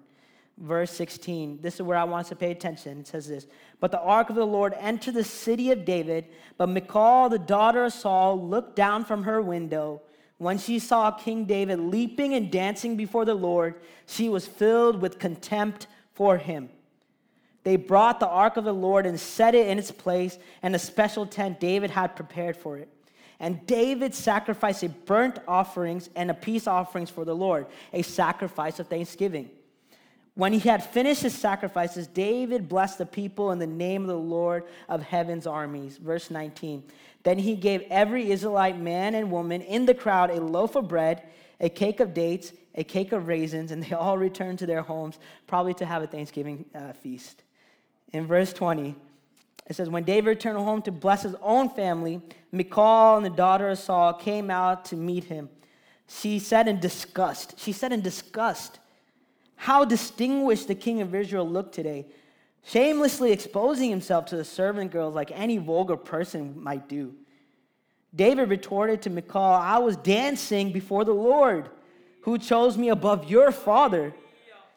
verse 0.59 0.91
16. 0.93 1.61
This 1.61 1.75
is 1.75 1.83
where 1.83 1.99
I 1.99 2.05
want 2.05 2.27
us 2.27 2.29
to 2.31 2.37
pay 2.37 2.51
attention. 2.51 3.01
It 3.01 3.07
says 3.07 3.29
this 3.29 3.47
But 3.81 3.91
the 3.91 4.01
ark 4.01 4.31
of 4.31 4.37
the 4.37 4.47
Lord 4.47 4.75
entered 4.79 5.15
the 5.15 5.25
city 5.25 5.71
of 5.71 5.85
David. 5.85 6.27
But 6.57 6.69
Michal, 6.69 7.29
the 7.29 7.39
daughter 7.39 7.85
of 7.85 7.93
Saul, 7.93 8.49
looked 8.49 8.77
down 8.77 9.05
from 9.05 9.25
her 9.25 9.43
window. 9.43 10.03
When 10.39 10.59
she 10.59 10.79
saw 10.79 11.11
King 11.11 11.47
David 11.47 11.79
leaping 11.81 12.35
and 12.35 12.51
dancing 12.51 12.97
before 12.97 13.25
the 13.25 13.35
Lord, 13.35 13.77
she 14.07 14.29
was 14.29 14.47
filled 14.47 15.01
with 15.01 15.19
contempt 15.19 15.87
for 16.13 16.37
him. 16.37 16.69
They 17.63 17.77
brought 17.77 18.21
the 18.21 18.29
ark 18.29 18.57
of 18.59 18.65
the 18.65 18.75
Lord 18.75 19.07
and 19.07 19.19
set 19.19 19.55
it 19.55 19.67
in 19.67 19.79
its 19.79 19.91
place 19.91 20.39
and 20.63 20.75
a 20.77 20.79
special 20.79 21.27
tent 21.27 21.59
David 21.59 21.91
had 21.91 22.15
prepared 22.15 22.57
for 22.57 22.77
it. 22.77 22.89
And 23.41 23.67
David 23.67 24.15
sacrificed 24.15 24.83
a 24.83 24.89
burnt 24.89 25.39
offerings 25.49 26.09
and 26.15 26.31
a 26.31 26.35
peace 26.35 26.67
offerings 26.67 27.11
for 27.11 27.25
the 27.25 27.35
Lord, 27.35 27.67
a 27.93 28.03
sacrifice 28.03 28.79
of 28.79 28.89
thanksgiving. 28.89 29.51
When 30.37 30.53
he 30.53 30.69
had 30.69 30.85
finished 30.85 31.23
his 31.23 31.35
sacrifices, 31.35 32.07
David 32.07 32.69
blessed 32.69 32.99
the 32.99 33.07
people 33.07 33.53
in 33.53 33.59
the 33.59 33.67
name 33.67 34.03
of 34.03 34.09
the 34.09 34.19
Lord 34.19 34.65
of 34.87 35.03
heaven's 35.03 35.47
armies. 35.47 35.97
Verse 35.97 36.31
19. 36.31 36.85
Then 37.23 37.39
he 37.39 37.57
gave 37.57 37.83
every 37.89 38.31
Israelite 38.31 38.79
man 38.79 39.15
and 39.15 39.31
woman 39.31 39.63
in 39.63 39.87
the 39.87 39.95
crowd 39.95 40.31
a 40.31 40.43
loaf 40.43 40.77
of 40.77 40.89
bread, 40.89 41.23
a 41.59 41.71
cake 41.71 42.01
of 42.01 42.13
dates, 42.13 42.53
a 42.75 42.85
cake 42.85 43.13
of 43.13 43.29
raisins, 43.29 43.71
and 43.71 43.83
they 43.83 43.97
all 43.97 44.19
returned 44.19 44.59
to 44.59 44.67
their 44.67 44.83
homes, 44.83 45.19
probably 45.47 45.73
to 45.73 45.87
have 45.87 46.03
a 46.03 46.07
Thanksgiving 46.07 46.67
uh, 46.75 46.93
feast. 46.93 47.43
In 48.13 48.27
verse 48.27 48.53
20, 48.53 48.95
it 49.69 49.75
says, 49.75 49.89
When 49.89 50.05
David 50.05 50.29
returned 50.29 50.59
home 50.59 50.83
to 50.83 50.93
bless 50.93 51.23
his 51.23 51.35
own 51.41 51.71
family, 51.71 52.21
Michal 52.53 53.17
and 53.17 53.25
the 53.25 53.31
daughter 53.31 53.71
of 53.71 53.79
Saul 53.79 54.13
came 54.13 54.51
out 54.51 54.85
to 54.87 54.97
meet 54.97 55.25
him. 55.25 55.49
She 56.09 56.39
said 56.39 56.69
in 56.69 56.79
disgust, 56.79 57.59
she 57.59 57.73
said 57.73 57.91
in 57.91 58.03
disgust, 58.03 58.81
how 59.57 59.85
distinguished 59.85 60.69
the 60.69 60.75
king 60.75 61.01
of 61.01 61.15
Israel 61.15 61.49
looked 61.49 61.75
today, 61.75 62.07
shamelessly 62.65 63.33
exposing 63.33 63.91
himself 63.91 64.27
to 64.27 64.37
the 64.37 64.45
servant 64.45 64.93
girls 64.93 65.15
like 65.15 65.31
any 65.35 65.59
vulgar 65.59 65.97
person 65.97 66.55
might 66.63 66.89
do. 66.89 67.15
David 68.15 68.49
retorted 68.49 69.03
to 69.03 69.11
Michal, 69.11 69.43
I 69.43 69.79
was 69.79 69.97
dancing 69.97 70.73
before 70.73 71.05
the 71.05 71.13
Lord, 71.13 71.69
who 72.23 72.39
chose 72.39 72.79
me 72.79 72.89
above 72.89 73.31
your 73.31 73.53
father 73.53 74.15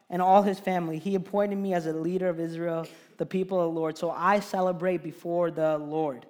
and 0.10 0.22
all 0.22 0.44
his 0.44 0.60
family. 0.60 0.98
He 0.98 1.16
appointed 1.16 1.58
me 1.58 1.74
as 1.74 1.86
a 1.86 1.94
leader 1.94 2.28
of 2.28 2.40
Israel, 2.40 2.88
the 3.18 3.26
people 3.26 3.60
of 3.60 3.74
the 3.74 3.80
Lord. 3.80 3.98
So 3.98 4.12
I 4.12 4.40
celebrate 4.40 5.04
before 5.04 5.52
the 5.52 5.78
Lord. 5.78 6.26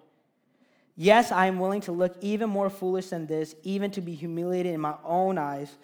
Yes, 0.95 1.31
I 1.31 1.45
am 1.45 1.59
willing 1.59 1.81
to 1.81 1.91
look 1.91 2.15
even 2.19 2.49
more 2.49 2.69
foolish 2.69 3.07
than 3.07 3.25
this, 3.25 3.55
even 3.63 3.89
to 3.91 4.01
be 4.01 4.13
humiliated 4.13 4.73
in 4.73 4.81
my 4.81 4.95
own 5.03 5.37
eyes 5.37 5.77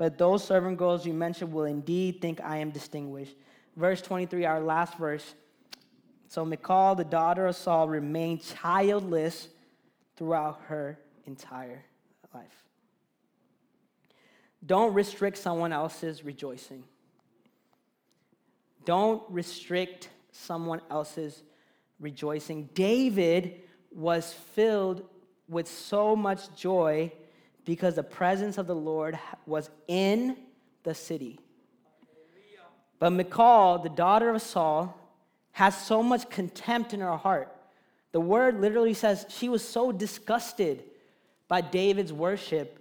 but 0.00 0.16
those 0.16 0.42
servant 0.42 0.78
girls 0.78 1.04
you 1.04 1.12
mentioned 1.12 1.52
will 1.52 1.66
indeed 1.66 2.22
think 2.22 2.40
I 2.40 2.56
am 2.56 2.70
distinguished. 2.70 3.36
Verse 3.76 4.00
23, 4.00 4.46
our 4.46 4.58
last 4.58 4.96
verse. 4.96 5.34
So 6.26 6.42
Michal, 6.42 6.94
the 6.94 7.04
daughter 7.04 7.46
of 7.46 7.54
Saul, 7.54 7.86
remained 7.86 8.42
childless 8.42 9.48
throughout 10.16 10.58
her 10.68 10.98
entire 11.26 11.84
life. 12.32 12.64
Don't 14.64 14.94
restrict 14.94 15.36
someone 15.36 15.70
else's 15.70 16.24
rejoicing. 16.24 16.82
Don't 18.86 19.22
restrict 19.28 20.08
someone 20.32 20.80
else's 20.90 21.42
rejoicing. 21.98 22.70
David 22.72 23.60
was 23.90 24.32
filled 24.54 25.02
with 25.46 25.68
so 25.68 26.16
much 26.16 26.56
joy 26.56 27.12
because 27.64 27.94
the 27.94 28.02
presence 28.02 28.58
of 28.58 28.66
the 28.66 28.74
Lord 28.74 29.18
was 29.46 29.70
in 29.88 30.36
the 30.82 30.94
city. 30.94 31.38
But 32.98 33.10
Michal, 33.10 33.78
the 33.78 33.88
daughter 33.88 34.30
of 34.30 34.42
Saul, 34.42 34.96
has 35.52 35.76
so 35.76 36.02
much 36.02 36.28
contempt 36.30 36.94
in 36.94 37.00
her 37.00 37.16
heart. 37.16 37.54
The 38.12 38.20
word 38.20 38.60
literally 38.60 38.94
says 38.94 39.26
she 39.28 39.48
was 39.48 39.66
so 39.66 39.92
disgusted 39.92 40.84
by 41.48 41.60
David's 41.60 42.12
worship 42.12 42.76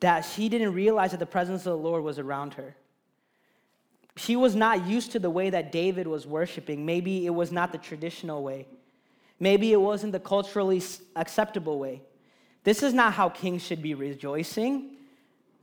that 0.00 0.22
she 0.22 0.48
didn't 0.48 0.74
realize 0.74 1.12
that 1.12 1.20
the 1.20 1.26
presence 1.26 1.62
of 1.62 1.72
the 1.72 1.78
Lord 1.78 2.04
was 2.04 2.18
around 2.18 2.54
her. 2.54 2.76
She 4.16 4.36
was 4.36 4.54
not 4.54 4.86
used 4.86 5.12
to 5.12 5.18
the 5.18 5.30
way 5.30 5.50
that 5.50 5.72
David 5.72 6.06
was 6.06 6.26
worshiping. 6.26 6.86
Maybe 6.86 7.26
it 7.26 7.30
was 7.30 7.50
not 7.50 7.72
the 7.72 7.78
traditional 7.78 8.42
way. 8.42 8.66
Maybe 9.40 9.72
it 9.72 9.80
wasn't 9.80 10.12
the 10.12 10.20
culturally 10.20 10.82
acceptable 11.16 11.78
way. 11.78 12.02
This 12.64 12.82
is 12.82 12.94
not 12.94 13.12
how 13.12 13.28
kings 13.28 13.62
should 13.62 13.82
be 13.82 13.94
rejoicing. 13.94 14.96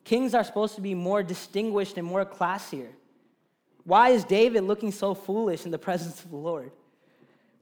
Kings 0.04 0.34
are 0.34 0.44
supposed 0.44 0.76
to 0.76 0.82
be 0.82 0.94
more 0.94 1.24
distinguished 1.24 1.98
and 1.98 2.08
more 2.08 2.26
classier. 2.26 2.90
Why 3.84 4.10
is 4.10 4.24
David 4.24 4.64
looking 4.64 4.92
so 4.92 5.14
foolish 5.14 5.66
in 5.66 5.72
the 5.72 5.78
presence 5.90 6.24
of 6.24 6.30
the 6.30 6.38
Lord? 6.38 6.72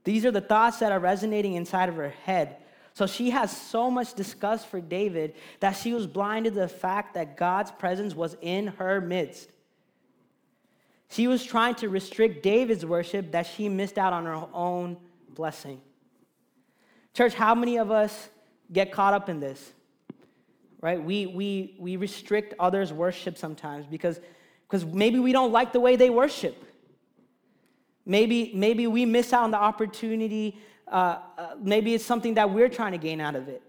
These 0.03 0.25
are 0.25 0.31
the 0.31 0.41
thoughts 0.41 0.79
that 0.79 0.91
are 0.91 0.99
resonating 0.99 1.55
inside 1.55 1.89
of 1.89 1.95
her 1.95 2.09
head. 2.09 2.57
So 2.93 3.07
she 3.07 3.29
has 3.29 3.55
so 3.55 3.89
much 3.89 4.13
disgust 4.13 4.67
for 4.67 4.81
David 4.81 5.35
that 5.61 5.71
she 5.73 5.93
was 5.93 6.05
blinded 6.05 6.53
to 6.55 6.61
the 6.61 6.67
fact 6.67 7.13
that 7.13 7.37
God's 7.37 7.71
presence 7.71 8.13
was 8.13 8.35
in 8.41 8.67
her 8.67 8.99
midst. 8.99 9.49
She 11.09 11.27
was 11.27 11.43
trying 11.43 11.75
to 11.75 11.89
restrict 11.89 12.43
David's 12.43 12.85
worship 12.85 13.31
that 13.31 13.45
she 13.45 13.69
missed 13.69 13.97
out 13.97 14.13
on 14.13 14.25
her 14.25 14.45
own 14.53 14.97
blessing. 15.29 15.81
Church, 17.13 17.33
how 17.33 17.55
many 17.55 17.77
of 17.77 17.89
us 17.89 18.29
get 18.71 18.91
caught 18.91 19.13
up 19.13 19.29
in 19.29 19.39
this, 19.39 19.71
right? 20.81 21.01
We, 21.01 21.25
we, 21.25 21.75
we 21.79 21.95
restrict 21.95 22.53
others' 22.59 22.93
worship 22.93 23.37
sometimes 23.37 23.85
because, 23.85 24.19
because 24.67 24.85
maybe 24.85 25.19
we 25.19 25.31
don't 25.31 25.51
like 25.51 25.73
the 25.73 25.79
way 25.79 25.95
they 25.95 26.09
worship. 26.09 26.63
Maybe, 28.05 28.51
maybe 28.53 28.87
we 28.87 29.05
miss 29.05 29.33
out 29.33 29.43
on 29.43 29.51
the 29.51 29.57
opportunity. 29.57 30.57
Uh, 30.87 31.19
uh, 31.37 31.55
maybe 31.61 31.93
it's 31.93 32.05
something 32.05 32.35
that 32.35 32.49
we're 32.49 32.69
trying 32.69 32.93
to 32.93 32.97
gain 32.97 33.21
out 33.21 33.35
of 33.35 33.47
it. 33.47 33.61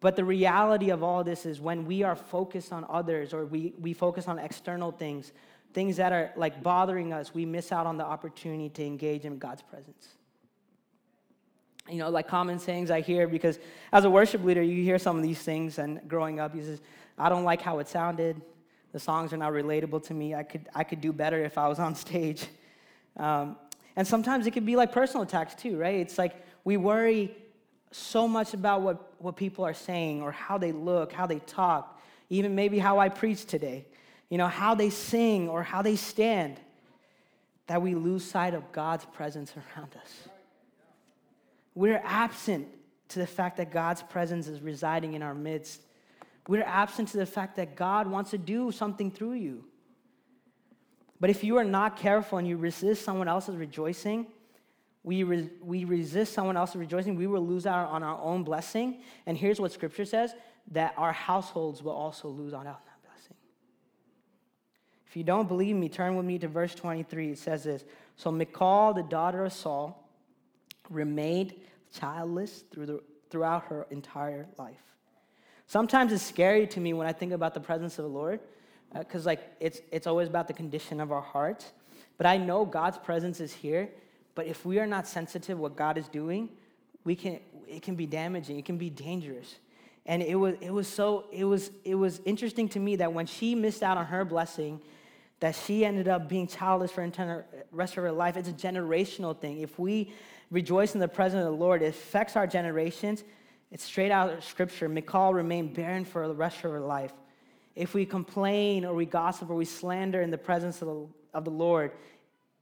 But 0.00 0.14
the 0.14 0.24
reality 0.24 0.90
of 0.90 1.02
all 1.02 1.24
this 1.24 1.46
is 1.46 1.60
when 1.60 1.86
we 1.86 2.02
are 2.02 2.14
focused 2.14 2.72
on 2.72 2.86
others 2.88 3.32
or 3.32 3.46
we, 3.46 3.72
we 3.78 3.92
focus 3.94 4.28
on 4.28 4.38
external 4.38 4.92
things, 4.92 5.32
things 5.72 5.96
that 5.96 6.12
are 6.12 6.32
like 6.36 6.62
bothering 6.62 7.12
us, 7.12 7.34
we 7.34 7.44
miss 7.44 7.72
out 7.72 7.86
on 7.86 7.96
the 7.96 8.04
opportunity 8.04 8.68
to 8.68 8.84
engage 8.84 9.24
in 9.24 9.38
God's 9.38 9.62
presence 9.62 10.16
you 11.88 11.98
know, 11.98 12.10
like 12.10 12.28
common 12.28 12.58
sayings 12.58 12.90
I 12.90 13.00
hear 13.00 13.26
because 13.28 13.58
as 13.92 14.04
a 14.04 14.10
worship 14.10 14.42
leader, 14.44 14.62
you 14.62 14.82
hear 14.82 14.98
some 14.98 15.16
of 15.16 15.22
these 15.22 15.40
things. 15.40 15.78
And 15.78 16.00
growing 16.08 16.40
up, 16.40 16.54
he 16.54 16.62
says, 16.62 16.80
I 17.18 17.28
don't 17.28 17.44
like 17.44 17.62
how 17.62 17.78
it 17.78 17.88
sounded. 17.88 18.40
The 18.92 18.98
songs 18.98 19.32
are 19.32 19.36
not 19.36 19.52
relatable 19.52 20.04
to 20.06 20.14
me. 20.14 20.34
I 20.34 20.42
could, 20.42 20.68
I 20.74 20.84
could 20.84 21.00
do 21.00 21.12
better 21.12 21.44
if 21.44 21.58
I 21.58 21.68
was 21.68 21.78
on 21.78 21.94
stage. 22.06 22.46
Um, 23.16 23.56
and 23.94 24.06
sometimes 24.06 24.46
it 24.46 24.52
can 24.52 24.64
be 24.64 24.76
like 24.76 24.92
personal 24.92 25.22
attacks 25.22 25.54
too, 25.54 25.78
right? 25.78 25.96
It's 25.96 26.18
like 26.18 26.44
we 26.64 26.76
worry 26.76 27.34
so 27.92 28.28
much 28.28 28.52
about 28.52 28.82
what, 28.82 29.14
what 29.18 29.36
people 29.36 29.64
are 29.64 29.74
saying 29.74 30.22
or 30.22 30.32
how 30.32 30.58
they 30.58 30.72
look, 30.72 31.12
how 31.12 31.26
they 31.26 31.38
talk, 31.40 32.00
even 32.28 32.54
maybe 32.54 32.78
how 32.78 32.98
I 32.98 33.08
preach 33.08 33.46
today, 33.46 33.86
you 34.28 34.36
know, 34.36 34.48
how 34.48 34.74
they 34.74 34.90
sing 34.90 35.48
or 35.48 35.62
how 35.62 35.80
they 35.82 35.96
stand, 35.96 36.60
that 37.68 37.80
we 37.80 37.94
lose 37.94 38.24
sight 38.24 38.54
of 38.54 38.70
God's 38.72 39.04
presence 39.06 39.52
around 39.56 39.94
us. 39.96 40.28
We're 41.76 42.00
absent 42.02 42.68
to 43.08 43.18
the 43.18 43.26
fact 43.26 43.58
that 43.58 43.70
God's 43.70 44.02
presence 44.02 44.48
is 44.48 44.62
residing 44.62 45.12
in 45.12 45.22
our 45.22 45.34
midst. 45.34 45.82
We're 46.48 46.64
absent 46.64 47.10
to 47.10 47.18
the 47.18 47.26
fact 47.26 47.56
that 47.56 47.76
God 47.76 48.06
wants 48.08 48.30
to 48.30 48.38
do 48.38 48.72
something 48.72 49.10
through 49.10 49.34
you. 49.34 49.64
But 51.20 51.28
if 51.28 51.44
you 51.44 51.58
are 51.58 51.64
not 51.64 51.98
careful 51.98 52.38
and 52.38 52.48
you 52.48 52.56
resist 52.56 53.04
someone 53.04 53.28
else's 53.28 53.56
rejoicing, 53.56 54.26
we, 55.02 55.22
re- 55.22 55.50
we 55.62 55.84
resist 55.84 56.32
someone 56.32 56.56
else's 56.56 56.76
rejoicing, 56.76 57.14
we 57.14 57.26
will 57.26 57.46
lose 57.46 57.66
out 57.66 57.90
on 57.90 58.02
our 58.02 58.18
own 58.20 58.42
blessing. 58.42 59.02
And 59.26 59.36
here's 59.36 59.60
what 59.60 59.70
scripture 59.70 60.06
says 60.06 60.34
that 60.72 60.94
our 60.96 61.12
households 61.12 61.82
will 61.82 61.92
also 61.92 62.28
lose 62.28 62.54
out 62.54 62.60
on 62.60 62.64
that 62.64 63.02
blessing. 63.04 63.36
If 65.06 65.14
you 65.14 65.24
don't 65.24 65.46
believe 65.46 65.76
me, 65.76 65.90
turn 65.90 66.16
with 66.16 66.24
me 66.24 66.38
to 66.38 66.48
verse 66.48 66.74
23. 66.74 67.32
It 67.32 67.38
says 67.38 67.64
this 67.64 67.84
So 68.16 68.32
Michal, 68.32 68.94
the 68.94 69.02
daughter 69.02 69.44
of 69.44 69.52
Saul, 69.52 70.05
remained 70.90 71.54
childless 71.92 72.64
through 72.70 72.86
the, 72.86 73.00
throughout 73.30 73.64
her 73.64 73.86
entire 73.90 74.46
life. 74.58 74.76
Sometimes 75.66 76.12
it's 76.12 76.22
scary 76.22 76.66
to 76.68 76.80
me 76.80 76.92
when 76.92 77.06
I 77.06 77.12
think 77.12 77.32
about 77.32 77.54
the 77.54 77.60
presence 77.60 77.98
of 77.98 78.04
the 78.04 78.10
Lord, 78.10 78.40
because 78.96 79.26
uh, 79.26 79.30
like 79.30 79.40
it's 79.58 79.80
it's 79.90 80.06
always 80.06 80.28
about 80.28 80.46
the 80.46 80.54
condition 80.54 81.00
of 81.00 81.10
our 81.10 81.20
hearts. 81.20 81.72
But 82.18 82.26
I 82.26 82.36
know 82.36 82.64
God's 82.64 82.98
presence 82.98 83.40
is 83.40 83.52
here. 83.52 83.90
But 84.36 84.46
if 84.46 84.64
we 84.64 84.78
are 84.78 84.86
not 84.86 85.08
sensitive 85.08 85.58
what 85.58 85.76
God 85.76 85.98
is 85.98 86.08
doing, 86.08 86.50
we 87.04 87.16
can 87.16 87.40
it 87.66 87.82
can 87.82 87.96
be 87.96 88.06
damaging. 88.06 88.58
It 88.58 88.64
can 88.64 88.78
be 88.78 88.90
dangerous. 88.90 89.56
And 90.04 90.22
it 90.22 90.36
was 90.36 90.54
it 90.60 90.70
was 90.70 90.86
so 90.86 91.24
it 91.32 91.44
was 91.44 91.70
it 91.84 91.96
was 91.96 92.20
interesting 92.24 92.68
to 92.70 92.78
me 92.78 92.96
that 92.96 93.12
when 93.12 93.26
she 93.26 93.54
missed 93.54 93.82
out 93.82 93.96
on 93.96 94.06
her 94.06 94.24
blessing, 94.24 94.80
that 95.40 95.54
she 95.54 95.84
ended 95.84 96.06
up 96.06 96.28
being 96.28 96.46
childless 96.46 96.92
for 96.92 97.06
the 97.08 97.44
rest 97.72 97.96
of 97.96 98.04
her 98.04 98.12
life. 98.12 98.36
It's 98.36 98.48
a 98.48 98.52
generational 98.52 99.36
thing. 99.36 99.58
If 99.58 99.78
we 99.78 100.12
rejoice 100.50 100.94
in 100.94 101.00
the 101.00 101.08
presence 101.08 101.40
of 101.40 101.52
the 101.52 101.58
Lord. 101.58 101.82
It 101.82 101.86
affects 101.86 102.36
our 102.36 102.46
generations. 102.46 103.24
It's 103.70 103.84
straight 103.84 104.10
out 104.10 104.32
of 104.32 104.44
scripture. 104.44 104.88
Michal 104.88 105.34
remained 105.34 105.74
barren 105.74 106.04
for 106.04 106.26
the 106.28 106.34
rest 106.34 106.56
of 106.64 106.70
her 106.70 106.80
life. 106.80 107.12
If 107.74 107.92
we 107.92 108.06
complain 108.06 108.84
or 108.84 108.94
we 108.94 109.04
gossip 109.04 109.50
or 109.50 109.54
we 109.54 109.64
slander 109.64 110.22
in 110.22 110.30
the 110.30 110.38
presence 110.38 110.80
of 110.82 110.88
the, 110.88 111.06
of 111.34 111.44
the 111.44 111.50
Lord, 111.50 111.92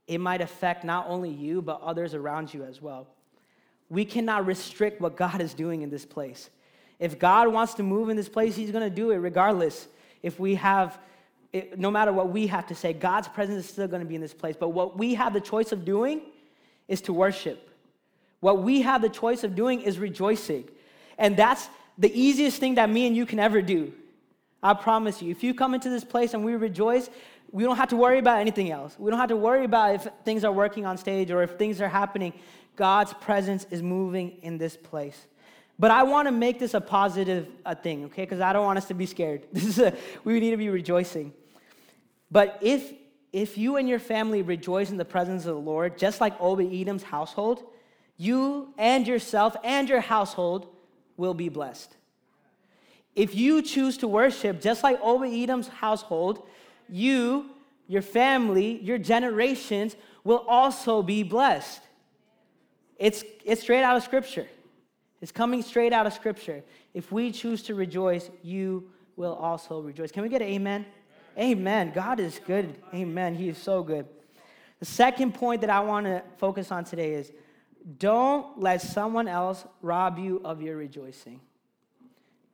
it 0.07 0.19
might 0.19 0.41
affect 0.41 0.83
not 0.83 1.07
only 1.07 1.29
you, 1.29 1.61
but 1.61 1.81
others 1.81 2.13
around 2.13 2.53
you 2.53 2.63
as 2.63 2.81
well. 2.81 3.07
We 3.89 4.03
cannot 4.03 4.45
restrict 4.45 4.99
what 4.99 5.15
God 5.15 5.41
is 5.41 5.53
doing 5.53 5.83
in 5.83 5.89
this 5.89 6.05
place. 6.05 6.49
If 6.99 7.19
God 7.19 7.47
wants 7.49 7.75
to 7.75 7.83
move 7.83 8.09
in 8.09 8.17
this 8.17 8.29
place, 8.29 8.55
He's 8.55 8.71
going 8.71 8.83
to 8.83 8.95
do 8.95 9.11
it 9.11 9.17
regardless. 9.17 9.87
If 10.21 10.39
we 10.39 10.55
have, 10.55 10.97
no 11.77 11.91
matter 11.91 12.11
what 12.11 12.29
we 12.29 12.47
have 12.47 12.67
to 12.67 12.75
say, 12.75 12.93
God's 12.93 13.27
presence 13.27 13.63
is 13.65 13.71
still 13.71 13.87
going 13.87 14.01
to 14.01 14.07
be 14.07 14.15
in 14.15 14.21
this 14.21 14.33
place. 14.33 14.55
But 14.59 14.69
what 14.69 14.97
we 14.97 15.13
have 15.13 15.33
the 15.33 15.41
choice 15.41 15.71
of 15.71 15.85
doing 15.85 16.21
is 16.87 17.01
to 17.01 17.13
worship. 17.13 17.69
What 18.45 18.61
we 18.61 18.83
have 18.83 19.01
the 19.01 19.09
choice 19.09 19.43
of 19.43 19.55
doing 19.55 19.81
is 19.81 19.97
rejoicing. 19.97 20.69
And 21.17 21.35
that's 21.35 21.67
the 21.97 22.11
easiest 22.13 22.59
thing 22.59 22.75
that 22.75 22.91
me 22.91 23.07
and 23.07 23.15
you 23.15 23.25
can 23.25 23.39
ever 23.39 23.59
do. 23.59 23.91
I 24.61 24.75
promise 24.75 25.19
you. 25.19 25.31
If 25.31 25.43
you 25.43 25.55
come 25.55 25.73
into 25.73 25.89
this 25.89 26.03
place 26.03 26.35
and 26.35 26.45
we 26.45 26.53
rejoice, 26.53 27.09
we 27.51 27.63
don't 27.63 27.77
have 27.77 27.89
to 27.89 27.95
worry 27.95 28.19
about 28.19 28.41
anything 28.41 28.69
else. 28.69 28.95
We 28.99 29.09
don't 29.09 29.19
have 29.19 29.29
to 29.29 29.35
worry 29.35 29.65
about 29.65 29.95
if 29.95 30.07
things 30.25 30.43
are 30.43 30.51
working 30.51 30.85
on 30.85 30.95
stage 30.95 31.31
or 31.31 31.41
if 31.41 31.57
things 31.57 31.81
are 31.81 31.89
happening. 31.89 32.33
God's 32.75 33.15
presence 33.15 33.65
is 33.71 33.81
moving 33.81 34.37
in 34.43 34.59
this 34.59 34.77
place. 34.77 35.25
But 35.79 35.89
I 35.89 36.03
want 36.03 36.27
to 36.27 36.31
make 36.31 36.59
this 36.59 36.75
a 36.75 36.81
positive 36.81 37.47
uh, 37.65 37.73
thing, 37.73 38.05
okay? 38.05 38.25
Because 38.25 38.41
I 38.41 38.53
don't 38.53 38.63
want 38.63 38.77
us 38.77 38.85
to 38.89 38.93
be 38.93 39.07
scared. 39.07 39.47
This 39.53 39.65
is 39.65 39.79
a, 39.79 39.97
we 40.23 40.39
need 40.39 40.51
to 40.51 40.57
be 40.57 40.69
rejoicing. 40.69 41.33
But 42.29 42.59
if 42.61 42.93
if 43.33 43.57
you 43.57 43.77
and 43.77 43.89
your 43.89 43.99
family 43.99 44.43
rejoice 44.43 44.91
in 44.91 44.97
the 44.97 45.03
presence 45.03 45.45
of 45.47 45.55
the 45.55 45.61
Lord, 45.61 45.97
just 45.97 46.21
like 46.21 46.39
Obed 46.39 46.71
Edom's 46.71 47.03
household, 47.03 47.63
you 48.17 48.73
and 48.77 49.07
yourself 49.07 49.55
and 49.63 49.89
your 49.89 50.01
household 50.01 50.67
will 51.17 51.33
be 51.33 51.49
blessed. 51.49 51.95
If 53.15 53.33
you 53.35 53.61
choose 53.61 53.97
to 53.99 54.07
worship, 54.07 54.61
just 54.61 54.83
like 54.83 54.99
Obed 55.01 55.33
Edom's 55.33 55.67
household, 55.67 56.45
you, 56.89 57.49
your 57.87 58.01
family, 58.01 58.79
your 58.81 58.97
generations 58.97 59.95
will 60.23 60.43
also 60.47 61.01
be 61.01 61.23
blessed. 61.23 61.81
It's, 62.97 63.23
it's 63.43 63.61
straight 63.61 63.83
out 63.83 63.95
of 63.95 64.03
Scripture. 64.03 64.47
It's 65.21 65.31
coming 65.31 65.61
straight 65.61 65.93
out 65.93 66.05
of 66.05 66.13
Scripture. 66.13 66.63
If 66.93 67.11
we 67.11 67.31
choose 67.31 67.63
to 67.63 67.75
rejoice, 67.75 68.29
you 68.43 68.89
will 69.15 69.33
also 69.33 69.81
rejoice. 69.81 70.11
Can 70.11 70.23
we 70.23 70.29
get 70.29 70.41
an 70.41 70.49
amen? 70.49 70.85
Amen. 71.37 71.91
God 71.93 72.19
is 72.19 72.39
good. 72.45 72.75
Amen. 72.93 73.35
He 73.35 73.49
is 73.49 73.57
so 73.57 73.83
good. 73.83 74.05
The 74.79 74.85
second 74.85 75.33
point 75.33 75.61
that 75.61 75.69
I 75.69 75.79
want 75.79 76.05
to 76.05 76.21
focus 76.37 76.71
on 76.71 76.83
today 76.83 77.13
is 77.13 77.31
don't 77.97 78.59
let 78.59 78.81
someone 78.81 79.27
else 79.27 79.63
rob 79.81 80.17
you 80.17 80.41
of 80.43 80.61
your 80.61 80.75
rejoicing. 80.75 81.39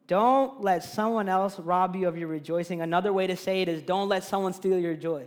Don't 0.07 0.61
let 0.61 0.83
someone 0.83 1.29
else 1.29 1.57
rob 1.57 1.95
you 1.95 2.07
of 2.07 2.17
your 2.17 2.27
rejoicing. 2.27 2.81
Another 2.81 3.13
way 3.13 3.27
to 3.27 3.37
say 3.37 3.61
it 3.61 3.69
is 3.69 3.81
don't 3.81 4.09
let 4.09 4.25
someone 4.25 4.51
steal 4.51 4.77
your 4.77 4.93
joy. 4.93 5.25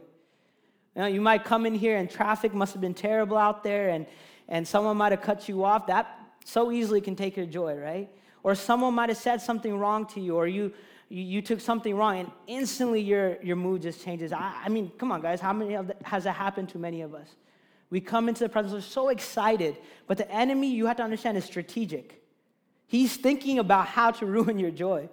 You, 0.95 1.03
know, 1.03 1.07
you 1.07 1.23
might 1.23 1.45
come 1.45 1.65
in 1.65 1.75
here 1.75 1.97
and 1.97 2.11
traffic 2.11 2.53
must 2.53 2.75
have 2.75 2.83
been 2.83 2.95
terrible 2.95 3.39
out 3.39 3.65
there 3.65 3.89
and, 3.89 4.07
and 4.47 4.69
someone 4.69 4.97
might 4.99 5.13
have 5.13 5.23
cut 5.23 5.49
you 5.49 5.65
off. 5.65 5.87
That 5.87 6.19
so 6.45 6.71
easily 6.71 7.01
can 7.01 7.17
take 7.17 7.35
your 7.35 7.47
joy, 7.47 7.75
right? 7.75 8.11
Or 8.43 8.55
someone 8.55 8.93
might 8.93 9.09
have 9.09 9.17
said 9.17 9.41
something 9.41 9.79
wrong 9.79 10.05
to 10.09 10.21
you, 10.21 10.37
or 10.37 10.47
you, 10.47 10.71
you, 11.09 11.23
you 11.23 11.43
took 11.43 11.61
something 11.61 11.97
wrong, 11.97 12.19
and 12.19 12.31
instantly 12.47 13.01
your, 13.01 13.43
your 13.43 13.57
mood 13.57 13.81
just 13.81 14.05
changes. 14.05 14.35
I, 14.35 14.65
I 14.67 14.69
mean, 14.69 14.93
come 14.99 15.11
on, 15.11 15.23
guys, 15.23 15.41
how 15.41 15.55
many 15.55 15.75
of 15.75 15.91
has 16.03 16.25
that 16.25 16.33
happened 16.33 16.69
to 16.71 16.79
many 16.79 17.01
of 17.01 17.15
us? 17.15 17.29
We 17.95 18.01
come 18.01 18.29
into 18.29 18.43
the 18.43 18.49
presence, 18.49 18.73
we're 18.73 18.81
so 18.81 19.09
excited, 19.09 19.77
but 20.09 20.19
the 20.19 20.29
enemy, 20.29 20.69
you 20.69 20.87
have 20.87 20.97
to 20.97 21.05
understand, 21.05 21.39
is 21.39 21.45
strategic. 21.45 22.25
He's 22.89 23.17
thinking 23.17 23.61
about 23.61 23.87
how 23.87 24.11
to 24.11 24.27
ruin 24.37 24.59
your 24.59 24.73
joy. 24.73 25.09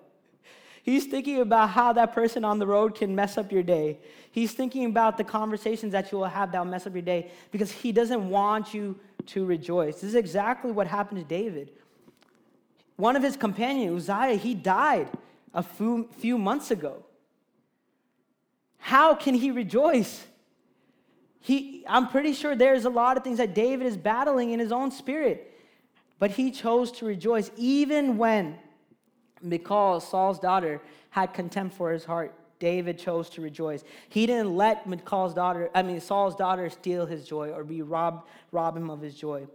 He's 0.82 1.06
thinking 1.06 1.42
about 1.42 1.70
how 1.70 1.94
that 1.94 2.12
person 2.12 2.44
on 2.44 2.58
the 2.58 2.66
road 2.66 2.96
can 2.96 3.14
mess 3.14 3.38
up 3.38 3.52
your 3.52 3.62
day. 3.62 4.00
He's 4.32 4.54
thinking 4.54 4.86
about 4.86 5.20
the 5.20 5.24
conversations 5.24 5.92
that 5.92 6.12
you 6.12 6.18
will 6.18 6.26
have 6.26 6.52
that 6.54 6.58
will 6.58 6.72
mess 6.72 6.88
up 6.88 6.94
your 6.94 7.04
day 7.04 7.30
because 7.52 7.70
he 7.72 7.92
doesn't 7.92 8.28
want 8.28 8.74
you 8.74 9.00
to 9.28 9.46
rejoice. 9.46 9.98
This 9.98 10.06
is 10.06 10.16
exactly 10.16 10.72
what 10.72 10.88
happened 10.88 11.20
to 11.20 11.24
David. 11.28 11.70
One 12.96 13.16
of 13.16 13.22
his 13.22 13.38
companions, 13.38 14.10
Uzziah, 14.10 14.38
he 14.38 14.56
died 14.56 15.08
a 15.54 15.62
few, 15.62 16.10
few 16.18 16.36
months 16.40 16.72
ago. 16.72 17.06
How 18.80 19.14
can 19.14 19.36
he 19.36 19.52
rejoice? 19.52 20.26
He, 21.42 21.84
I'm 21.88 22.08
pretty 22.08 22.34
sure 22.34 22.56
there's 22.56 22.86
a 22.86 22.90
lot 22.90 23.18
of 23.18 23.24
things 23.24 23.40
that 23.40 23.56
David 23.56 23.88
is 23.88 23.98
battling 23.98 24.52
in 24.52 24.60
his 24.60 24.72
own 24.72 24.92
spirit, 24.92 25.52
but 26.20 26.32
he 26.32 26.52
chose 26.52 26.92
to 26.94 27.06
rejoice 27.06 27.50
even 27.58 28.18
when 28.18 28.58
Michal, 29.42 30.00
Saul's 30.00 30.40
daughter, 30.40 30.80
had 31.10 31.34
contempt 31.34 31.76
for 31.76 31.92
his 31.92 32.06
heart. 32.06 32.34
David 32.60 33.00
chose 33.00 33.28
to 33.32 33.42
rejoice. 33.42 33.84
He 34.08 34.28
didn't 34.28 34.56
let 34.56 34.88
Michal's 34.88 35.34
daughter, 35.34 35.72
I 35.74 35.82
mean 35.82 36.00
Saul's 36.00 36.36
daughter 36.36 36.70
steal 36.70 37.08
his 37.08 37.26
joy 37.26 37.50
or 37.50 37.64
be 37.64 37.82
robbed, 37.82 38.30
rob 38.52 38.78
him 38.78 38.92
of 38.92 39.02
his 39.02 39.16
joy. 39.16 39.48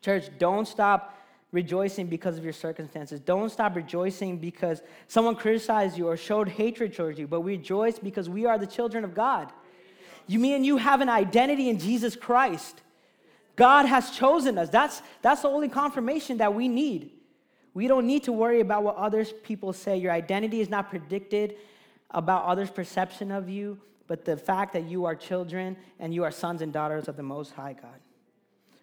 Church, 0.00 0.28
don't 0.38 0.66
stop 0.66 1.16
rejoicing 1.52 2.08
because 2.08 2.36
of 2.36 2.42
your 2.42 2.52
circumstances. 2.52 3.20
Don't 3.20 3.50
stop 3.50 3.76
rejoicing 3.76 4.38
because 4.38 4.82
someone 5.06 5.36
criticized 5.36 5.96
you 5.96 6.08
or 6.08 6.16
showed 6.16 6.48
hatred 6.48 6.92
towards 6.92 7.20
you, 7.20 7.28
but 7.28 7.42
rejoice 7.42 8.00
because 8.00 8.28
we 8.28 8.44
are 8.44 8.58
the 8.58 8.66
children 8.66 9.04
of 9.04 9.14
God. 9.14 9.52
You 10.26 10.38
mean 10.38 10.64
you 10.64 10.76
have 10.78 11.00
an 11.00 11.08
identity 11.08 11.68
in 11.68 11.78
Jesus 11.78 12.16
Christ. 12.16 12.80
God 13.56 13.86
has 13.86 14.10
chosen 14.10 14.58
us. 14.58 14.68
That's, 14.68 15.02
that's 15.22 15.42
the 15.42 15.48
only 15.48 15.68
confirmation 15.68 16.38
that 16.38 16.54
we 16.54 16.68
need. 16.68 17.10
We 17.72 17.88
don't 17.88 18.06
need 18.06 18.24
to 18.24 18.32
worry 18.32 18.60
about 18.60 18.82
what 18.84 18.96
others 18.96 19.32
people 19.42 19.72
say. 19.72 19.96
Your 19.96 20.12
identity 20.12 20.60
is 20.60 20.68
not 20.68 20.90
predicted 20.90 21.56
about 22.10 22.44
others' 22.44 22.70
perception 22.70 23.30
of 23.30 23.48
you, 23.48 23.78
but 24.06 24.24
the 24.24 24.36
fact 24.36 24.72
that 24.74 24.84
you 24.84 25.04
are 25.04 25.14
children 25.14 25.76
and 25.98 26.14
you 26.14 26.24
are 26.24 26.30
sons 26.30 26.62
and 26.62 26.72
daughters 26.72 27.08
of 27.08 27.16
the 27.16 27.22
Most 27.22 27.52
High 27.52 27.74
God. 27.74 28.00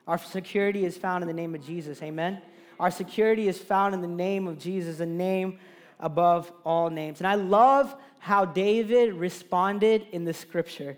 Our 0.07 0.17
security 0.17 0.85
is 0.85 0.97
found 0.97 1.23
in 1.23 1.27
the 1.27 1.33
name 1.33 1.55
of 1.55 1.65
Jesus. 1.65 2.01
Amen. 2.01 2.41
Our 2.79 2.91
security 2.91 3.47
is 3.47 3.57
found 3.57 3.93
in 3.93 4.01
the 4.01 4.07
name 4.07 4.47
of 4.47 4.57
Jesus, 4.59 4.97
the 4.97 5.05
name 5.05 5.59
above 5.99 6.51
all 6.65 6.89
names. 6.89 7.19
And 7.19 7.27
I 7.27 7.35
love 7.35 7.95
how 8.19 8.43
David 8.43 9.13
responded 9.13 10.07
in 10.11 10.25
the 10.25 10.33
scripture. 10.33 10.97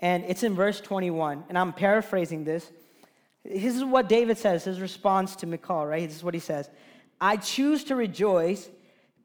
And 0.00 0.24
it's 0.26 0.42
in 0.42 0.54
verse 0.54 0.80
21. 0.80 1.44
And 1.48 1.56
I'm 1.56 1.72
paraphrasing 1.72 2.44
this. 2.44 2.70
This 3.44 3.76
is 3.76 3.84
what 3.84 4.08
David 4.08 4.36
says, 4.36 4.64
his 4.64 4.80
response 4.80 5.36
to 5.36 5.46
Michal, 5.46 5.86
right? 5.86 6.06
This 6.06 6.16
is 6.16 6.24
what 6.24 6.34
he 6.34 6.40
says. 6.40 6.68
I 7.20 7.36
choose 7.36 7.84
to 7.84 7.96
rejoice 7.96 8.68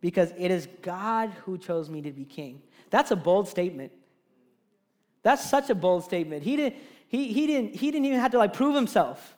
because 0.02 0.32
it 0.38 0.52
is 0.52 0.68
God 0.82 1.32
who 1.46 1.58
chose 1.58 1.90
me 1.90 2.02
to 2.02 2.12
be 2.12 2.26
king. 2.26 2.62
That's 2.90 3.12
a 3.12 3.16
bold 3.16 3.48
statement. 3.48 3.92
That's 5.24 5.50
such 5.50 5.70
a 5.70 5.76
bold 5.76 6.04
statement. 6.04 6.44
He 6.44 6.56
didn't, 6.56 6.76
he, 7.08 7.34
he 7.34 7.48
didn't, 7.48 7.76
he 7.76 7.92
didn't 7.92 8.06
even 8.06 8.20
have 8.20 8.32
to 8.32 8.38
like 8.38 8.54
prove 8.54 8.76
himself. 8.76 9.36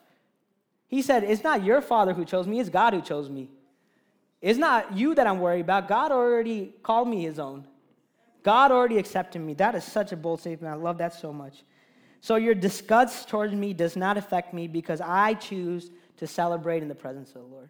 He 0.88 1.02
said, 1.02 1.24
It's 1.24 1.42
not 1.42 1.64
your 1.64 1.80
father 1.80 2.12
who 2.12 2.24
chose 2.24 2.46
me, 2.46 2.60
it's 2.60 2.68
God 2.68 2.92
who 2.94 3.00
chose 3.00 3.30
me. 3.30 3.48
It's 4.40 4.58
not 4.58 4.96
you 4.96 5.14
that 5.14 5.26
I'm 5.26 5.40
worried 5.40 5.62
about. 5.62 5.88
God 5.88 6.12
already 6.12 6.74
called 6.82 7.08
me 7.08 7.22
his 7.22 7.38
own. 7.38 7.66
God 8.48 8.72
already 8.72 8.96
accepted 8.96 9.40
me. 9.40 9.52
That 9.52 9.74
is 9.74 9.84
such 9.84 10.10
a 10.10 10.16
bold 10.16 10.40
statement. 10.40 10.72
I 10.72 10.76
love 10.78 10.96
that 10.96 11.12
so 11.12 11.34
much. 11.34 11.64
So 12.22 12.36
your 12.36 12.54
disgust 12.54 13.28
towards 13.28 13.52
me 13.52 13.74
does 13.74 13.94
not 13.94 14.16
affect 14.16 14.54
me 14.54 14.68
because 14.68 15.02
I 15.02 15.34
choose 15.34 15.90
to 16.16 16.26
celebrate 16.26 16.80
in 16.80 16.88
the 16.88 16.94
presence 16.94 17.28
of 17.34 17.42
the 17.42 17.46
Lord. 17.46 17.68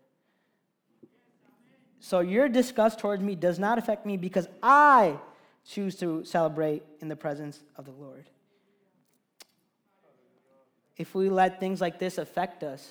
So 1.98 2.20
your 2.20 2.48
disgust 2.48 3.00
towards 3.00 3.24
me 3.24 3.34
does 3.34 3.58
not 3.58 3.78
affect 3.78 4.06
me 4.06 4.16
because 4.16 4.46
I 4.62 5.18
choose 5.66 5.96
to 5.96 6.24
celebrate 6.24 6.84
in 7.00 7.08
the 7.08 7.16
presence 7.16 7.58
of 7.74 7.84
the 7.84 7.90
Lord. 7.90 8.30
If 10.96 11.12
we 11.12 11.28
let 11.28 11.58
things 11.58 11.80
like 11.80 11.98
this 11.98 12.18
affect 12.18 12.62
us, 12.62 12.88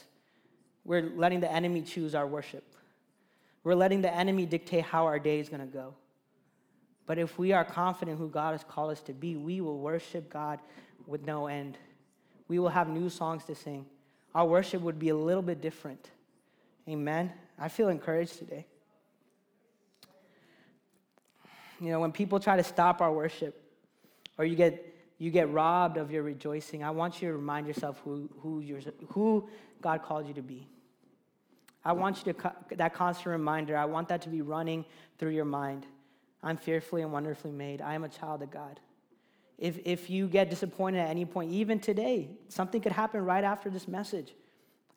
we're 0.83 1.09
letting 1.15 1.39
the 1.39 1.49
enemy 1.49 1.83
choose 1.83 2.15
our 2.15 2.27
worship. 2.27 2.65
We're 3.63 3.75
letting 3.75 4.01
the 4.01 4.13
enemy 4.13 4.45
dictate 4.45 4.83
how 4.83 5.05
our 5.05 5.19
day 5.19 5.39
is 5.39 5.47
going 5.47 5.61
to 5.61 5.73
go. 5.73 5.93
But 7.07 7.17
if 7.17 7.39
we 7.39 7.53
are 7.53 7.63
confident 7.63 8.19
who 8.19 8.29
God 8.29 8.51
has 8.51 8.63
called 8.63 8.91
us 8.91 9.01
to 9.03 9.13
be, 9.13 9.37
we 9.37 9.61
will 9.61 9.79
worship 9.79 10.29
God 10.29 10.59
with 11.07 11.25
no 11.25 11.47
end. 11.47 11.77
We 12.49 12.59
will 12.59 12.69
have 12.69 12.89
new 12.89 13.09
songs 13.09 13.45
to 13.45 13.55
sing. 13.55 13.85
Our 14.35 14.45
worship 14.45 14.81
would 14.81 14.99
be 14.99 15.09
a 15.09 15.15
little 15.15 15.41
bit 15.41 15.61
different. 15.61 16.11
Amen. 16.87 17.31
I 17.57 17.69
feel 17.69 17.87
encouraged 17.87 18.37
today. 18.37 18.67
You 21.79 21.91
know, 21.91 21.99
when 22.01 22.11
people 22.11 22.39
try 22.39 22.57
to 22.57 22.63
stop 22.63 23.01
our 23.01 23.11
worship 23.11 23.61
or 24.37 24.45
you 24.45 24.55
get, 24.55 24.93
you 25.17 25.31
get 25.31 25.51
robbed 25.51 25.97
of 25.97 26.11
your 26.11 26.23
rejoicing, 26.23 26.83
I 26.83 26.91
want 26.91 27.21
you 27.21 27.29
to 27.29 27.37
remind 27.37 27.67
yourself 27.67 28.01
who, 28.03 28.29
who, 28.41 28.59
you're, 28.59 28.81
who 29.09 29.49
God 29.81 30.03
called 30.03 30.27
you 30.27 30.33
to 30.33 30.41
be. 30.41 30.67
I 31.85 31.93
want 31.93 32.25
you 32.25 32.33
to, 32.33 32.53
that 32.75 32.93
constant 32.93 33.27
reminder, 33.27 33.77
I 33.77 33.85
want 33.85 34.09
that 34.09 34.21
to 34.23 34.29
be 34.29 34.41
running 34.41 34.83
through 35.17 35.31
your 35.31 35.45
mind. 35.45 35.85
I'm 36.43 36.57
fearfully 36.57 37.01
and 37.01 37.11
wonderfully 37.11 37.51
made. 37.51 37.81
I 37.81 37.95
am 37.95 38.03
a 38.03 38.09
child 38.09 38.41
of 38.41 38.51
God. 38.51 38.79
If, 39.57 39.79
if 39.85 40.09
you 40.09 40.27
get 40.27 40.49
disappointed 40.49 40.99
at 40.99 41.09
any 41.09 41.25
point, 41.25 41.51
even 41.51 41.79
today, 41.79 42.29
something 42.47 42.79
could 42.79 42.91
happen 42.91 43.25
right 43.25 43.43
after 43.43 43.69
this 43.69 43.87
message. 43.87 44.33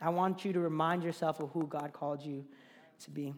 I 0.00 0.10
want 0.10 0.44
you 0.44 0.52
to 0.52 0.60
remind 0.60 1.02
yourself 1.02 1.40
of 1.40 1.50
who 1.50 1.66
God 1.66 1.92
called 1.92 2.22
you 2.22 2.44
to 3.04 3.10
be. 3.10 3.34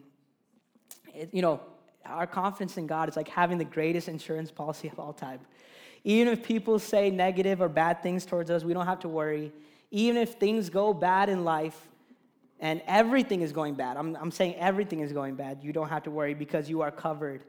It, 1.13 1.29
you 1.33 1.41
know, 1.41 1.61
our 2.05 2.27
confidence 2.27 2.77
in 2.77 2.87
God 2.87 3.07
is 3.07 3.15
like 3.15 3.29
having 3.29 3.57
the 3.57 3.65
greatest 3.65 4.09
insurance 4.09 4.51
policy 4.51 4.89
of 4.89 4.99
all 4.99 5.13
time. 5.13 5.39
Even 6.03 6.33
if 6.33 6.43
people 6.43 6.79
say 6.79 7.09
negative 7.09 7.61
or 7.61 7.69
bad 7.69 8.03
things 8.03 8.25
towards 8.25 8.49
us, 8.49 8.65
we 8.65 8.73
don't 8.73 8.85
have 8.85 8.99
to 8.99 9.09
worry. 9.09 9.53
Even 9.91 10.17
if 10.17 10.33
things 10.33 10.69
go 10.69 10.93
bad 10.93 11.29
in 11.29 11.45
life 11.45 11.87
and 12.59 12.81
everything 12.85 13.41
is 13.41 13.53
going 13.53 13.75
bad, 13.75 13.95
I'm, 13.95 14.17
I'm 14.17 14.31
saying 14.31 14.55
everything 14.55 14.99
is 14.99 15.13
going 15.13 15.35
bad, 15.35 15.59
you 15.61 15.71
don't 15.71 15.87
have 15.87 16.03
to 16.03 16.11
worry 16.11 16.33
because 16.33 16.69
you 16.69 16.81
are 16.81 16.91
covered 16.91 17.43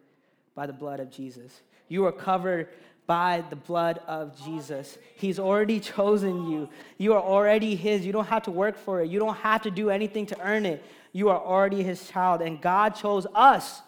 by 0.54 0.66
the 0.66 0.72
blood 0.72 1.00
of 1.00 1.10
Jesus. 1.10 1.62
You 1.88 2.06
are 2.06 2.12
covered 2.12 2.68
by 3.06 3.44
the 3.50 3.56
blood 3.56 4.00
of 4.06 4.42
Jesus. 4.44 4.96
He's 5.16 5.38
already 5.38 5.80
chosen 5.80 6.50
you. 6.50 6.68
You 6.96 7.14
are 7.14 7.22
already 7.22 7.74
His. 7.74 8.06
You 8.06 8.12
don't 8.12 8.26
have 8.26 8.44
to 8.44 8.50
work 8.50 8.78
for 8.78 9.02
it, 9.02 9.10
you 9.10 9.18
don't 9.18 9.36
have 9.36 9.62
to 9.62 9.70
do 9.70 9.90
anything 9.90 10.26
to 10.26 10.40
earn 10.40 10.66
it. 10.66 10.82
You 11.12 11.28
are 11.28 11.40
already 11.40 11.82
His 11.82 12.08
child, 12.08 12.42
and 12.42 12.60
God 12.60 12.90
chose 12.90 13.26
us 13.34 13.82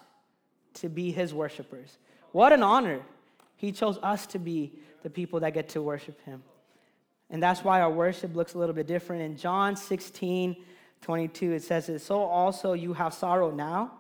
to 0.75 0.89
be 0.89 1.11
His 1.11 1.35
worshipers. 1.35 1.99
What 2.33 2.53
an 2.53 2.63
honor! 2.63 3.01
He 3.57 3.73
chose 3.73 3.99
us 4.03 4.27
to 4.29 4.39
be 4.39 4.73
the 5.03 5.11
people 5.11 5.41
that 5.41 5.55
get 5.55 5.71
to 5.71 5.83
worship 5.83 6.23
Him. 6.25 6.43
And 7.31 7.43
that's 7.43 7.65
why 7.65 7.81
our 7.81 7.91
worship 7.91 8.37
looks 8.37 8.55
a 8.55 8.59
little 8.59 8.75
bit 8.75 8.87
different. 8.87 9.23
In 9.23 9.37
John 9.37 9.77
16, 9.77 10.57
22, 11.01 11.53
it 11.53 11.63
says, 11.63 11.91
So 12.03 12.21
also 12.21 12.75
you 12.75 12.93
have 12.93 13.15
sorrow 13.15 13.51
now, 13.51 13.93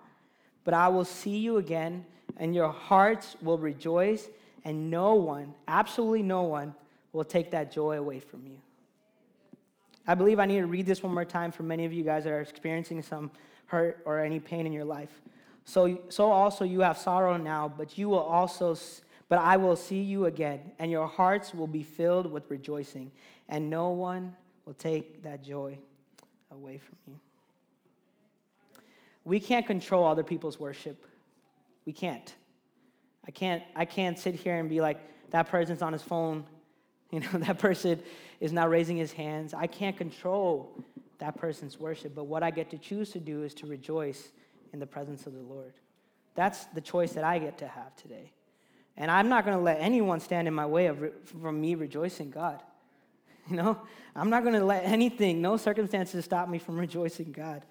but 0.64 0.74
I 0.74 0.88
will 0.88 1.04
see 1.04 1.38
you 1.38 1.56
again, 1.56 2.04
and 2.36 2.54
your 2.54 2.70
hearts 2.70 3.36
will 3.42 3.58
rejoice 3.58 4.28
and 4.64 4.90
no 4.90 5.14
one, 5.14 5.54
absolutely 5.68 6.22
no 6.22 6.42
one, 6.42 6.74
will 7.12 7.24
take 7.24 7.52
that 7.52 7.70
joy 7.70 7.98
away 7.98 8.20
from 8.20 8.44
you. 8.46 8.58
I 10.06 10.14
believe 10.14 10.38
I 10.38 10.46
need 10.46 10.58
to 10.58 10.66
read 10.66 10.86
this 10.86 11.02
one 11.02 11.14
more 11.14 11.24
time 11.24 11.52
for 11.52 11.62
many 11.62 11.84
of 11.84 11.92
you 11.92 12.04
guys 12.04 12.24
that 12.24 12.32
are 12.32 12.40
experiencing 12.40 13.02
some 13.02 13.30
hurt 13.66 14.02
or 14.04 14.18
any 14.18 14.40
pain 14.40 14.66
in 14.66 14.72
your 14.72 14.84
life. 14.84 15.20
So, 15.64 16.00
so 16.08 16.30
also 16.30 16.64
you 16.64 16.80
have 16.80 16.98
sorrow 16.98 17.36
now, 17.36 17.72
but 17.76 17.98
you 17.98 18.08
will 18.08 18.18
also, 18.18 18.76
but 19.28 19.38
I 19.38 19.56
will 19.56 19.76
see 19.76 20.00
you 20.00 20.26
again, 20.26 20.60
and 20.78 20.90
your 20.90 21.06
hearts 21.06 21.54
will 21.54 21.66
be 21.66 21.82
filled 21.82 22.30
with 22.30 22.48
rejoicing, 22.48 23.10
and 23.48 23.68
no 23.68 23.90
one 23.90 24.34
will 24.64 24.74
take 24.74 25.22
that 25.22 25.42
joy 25.42 25.78
away 26.52 26.78
from 26.78 26.96
you. 27.08 27.18
We 29.24 29.40
can't 29.40 29.66
control 29.66 30.06
other 30.06 30.22
people's 30.22 30.60
worship. 30.60 31.04
We 31.86 31.92
can't. 31.92 32.34
I 33.26 33.30
can't, 33.30 33.62
I 33.74 33.84
can't 33.84 34.18
sit 34.18 34.34
here 34.34 34.58
and 34.58 34.68
be 34.68 34.80
like, 34.80 34.98
that 35.30 35.48
person's 35.48 35.82
on 35.82 35.92
his 35.92 36.02
phone. 36.02 36.44
You 37.12 37.20
know, 37.20 37.38
that 37.38 37.60
person 37.60 38.02
is 38.40 38.52
not 38.52 38.68
raising 38.68 38.96
his 38.96 39.12
hands. 39.12 39.54
I 39.54 39.68
can't 39.68 39.96
control 39.96 40.84
that 41.18 41.36
person's 41.36 41.78
worship, 41.78 42.16
but 42.16 42.24
what 42.24 42.42
I 42.42 42.50
get 42.50 42.68
to 42.70 42.78
choose 42.78 43.10
to 43.12 43.20
do 43.20 43.44
is 43.44 43.54
to 43.54 43.66
rejoice 43.66 44.32
in 44.72 44.80
the 44.80 44.86
presence 44.86 45.24
of 45.24 45.32
the 45.32 45.40
Lord. 45.40 45.74
That's 46.34 46.64
the 46.66 46.80
choice 46.80 47.12
that 47.12 47.22
I 47.22 47.38
get 47.38 47.58
to 47.58 47.68
have 47.68 47.94
today. 47.94 48.32
And 48.96 49.08
I'm 49.08 49.28
not 49.28 49.44
going 49.44 49.56
to 49.56 49.62
let 49.62 49.78
anyone 49.80 50.18
stand 50.18 50.48
in 50.48 50.54
my 50.54 50.66
way 50.66 50.86
of 50.86 51.12
from 51.40 51.60
me 51.60 51.76
rejoicing 51.76 52.30
God. 52.30 52.60
You 53.48 53.54
know, 53.54 53.78
I'm 54.16 54.28
not 54.28 54.42
going 54.42 54.56
to 54.58 54.64
let 54.64 54.82
anything, 54.82 55.40
no 55.40 55.56
circumstances 55.56 56.24
stop 56.24 56.48
me 56.48 56.58
from 56.58 56.76
rejoicing 56.76 57.30
God. 57.30 57.62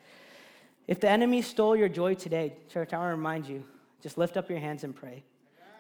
If 0.88 1.02
the 1.02 1.10
enemy 1.10 1.42
stole 1.42 1.76
your 1.76 1.90
joy 1.90 2.14
today, 2.14 2.56
church, 2.72 2.94
I 2.94 2.98
want 2.98 3.10
to 3.10 3.16
remind 3.18 3.46
you, 3.46 3.66
just 4.06 4.20
lift 4.20 4.38
up 4.38 4.52
your 4.52 4.60
hands 4.60 4.84
and 4.84 4.96
pray. 4.96 5.24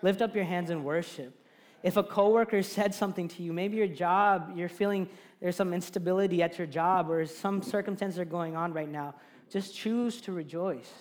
Lift 0.01 0.19
up 0.19 0.33
your 0.33 0.45
hands 0.45 0.71
in 0.71 0.83
worship. 0.83 1.31
If 1.83 1.95
a 1.95 2.01
coworker 2.01 2.63
said 2.63 2.95
something 2.95 3.27
to 3.27 3.43
you, 3.43 3.53
maybe 3.53 3.77
your 3.77 3.85
job, 3.85 4.53
you're 4.55 4.67
feeling 4.67 5.07
there's 5.39 5.55
some 5.55 5.75
instability 5.75 6.41
at 6.41 6.57
your 6.57 6.65
job 6.65 7.11
or 7.11 7.27
some 7.27 7.61
circumstances 7.61 8.19
are 8.19 8.25
going 8.25 8.55
on 8.55 8.73
right 8.73 8.89
now, 8.89 9.13
just 9.51 9.75
choose 9.75 10.21
to 10.21 10.31
rejoice. 10.31 10.91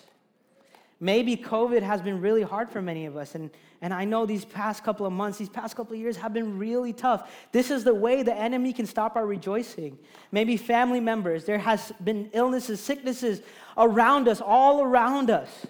Maybe 0.99 1.35
COVID 1.35 1.81
has 1.81 1.99
been 1.99 2.21
really 2.21 2.43
hard 2.43 2.69
for 2.69 2.79
many 2.79 3.07
of 3.07 3.17
us, 3.17 3.33
and, 3.33 3.49
and 3.81 3.91
I 3.91 4.05
know 4.05 4.27
these 4.27 4.45
past 4.45 4.83
couple 4.83 5.07
of 5.07 5.11
months, 5.11 5.39
these 5.39 5.49
past 5.49 5.75
couple 5.75 5.93
of 5.93 5.99
years 5.99 6.17
have 6.17 6.31
been 6.31 6.59
really 6.59 6.93
tough. 6.93 7.31
This 7.53 7.71
is 7.71 7.83
the 7.83 7.95
way 7.95 8.21
the 8.21 8.35
enemy 8.35 8.71
can 8.71 8.85
stop 8.85 9.15
our 9.15 9.25
rejoicing. 9.25 9.97
Maybe 10.31 10.57
family 10.57 10.99
members, 10.99 11.45
there 11.45 11.57
has 11.57 11.91
been 12.03 12.29
illnesses, 12.33 12.79
sicknesses 12.79 13.41
around 13.75 14.27
us, 14.27 14.41
all 14.41 14.83
around 14.83 15.31
us. 15.31 15.65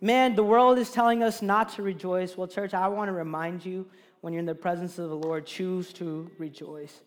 Man, 0.00 0.36
the 0.36 0.44
world 0.44 0.78
is 0.78 0.92
telling 0.92 1.24
us 1.24 1.42
not 1.42 1.70
to 1.70 1.82
rejoice. 1.82 2.36
Well, 2.36 2.46
church, 2.46 2.72
I 2.72 2.86
want 2.86 3.08
to 3.08 3.12
remind 3.12 3.66
you 3.66 3.84
when 4.20 4.32
you're 4.32 4.40
in 4.40 4.46
the 4.46 4.54
presence 4.54 4.98
of 4.98 5.08
the 5.08 5.16
Lord, 5.16 5.44
choose 5.44 5.92
to 5.94 6.30
rejoice. 6.38 7.00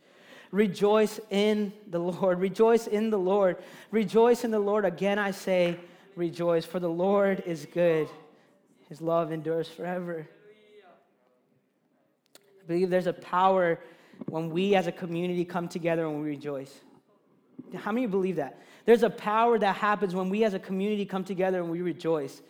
Rejoice 0.52 1.20
in 1.30 1.72
the 1.88 2.00
Lord. 2.00 2.40
Rejoice 2.40 2.88
in 2.88 3.10
the 3.10 3.18
Lord. 3.18 3.58
Rejoice 3.92 4.44
in 4.44 4.52
the 4.52 4.60
Lord. 4.60 4.84
Again, 4.84 5.20
I 5.20 5.32
say, 5.32 5.80
rejoice, 6.18 6.66
for 6.66 6.80
the 6.80 6.90
Lord 6.90 7.44
is 7.46 7.66
good. 7.74 8.10
His 8.90 9.02
love 9.02 9.32
endures 9.32 9.70
forever. 9.70 10.28
I 12.36 12.68
believe 12.68 12.90
there's 12.90 13.08
a 13.08 13.14
power 13.14 13.80
when 14.28 14.50
we 14.50 14.76
as 14.76 14.88
a 14.88 14.92
community 14.92 15.46
come 15.46 15.70
together 15.70 16.06
and 16.06 16.22
we 16.22 16.28
rejoice. 16.28 16.74
How 17.74 17.94
many 17.94 18.06
believe 18.06 18.36
that? 18.36 18.60
There's 18.84 19.04
a 19.04 19.10
power 19.10 19.58
that 19.58 19.78
happens 19.78 20.14
when 20.14 20.30
we 20.30 20.44
as 20.44 20.54
a 20.54 20.60
community 20.60 21.06
come 21.06 21.24
together 21.24 21.62
and 21.62 21.72
we 21.72 21.82
rejoice 21.82 22.42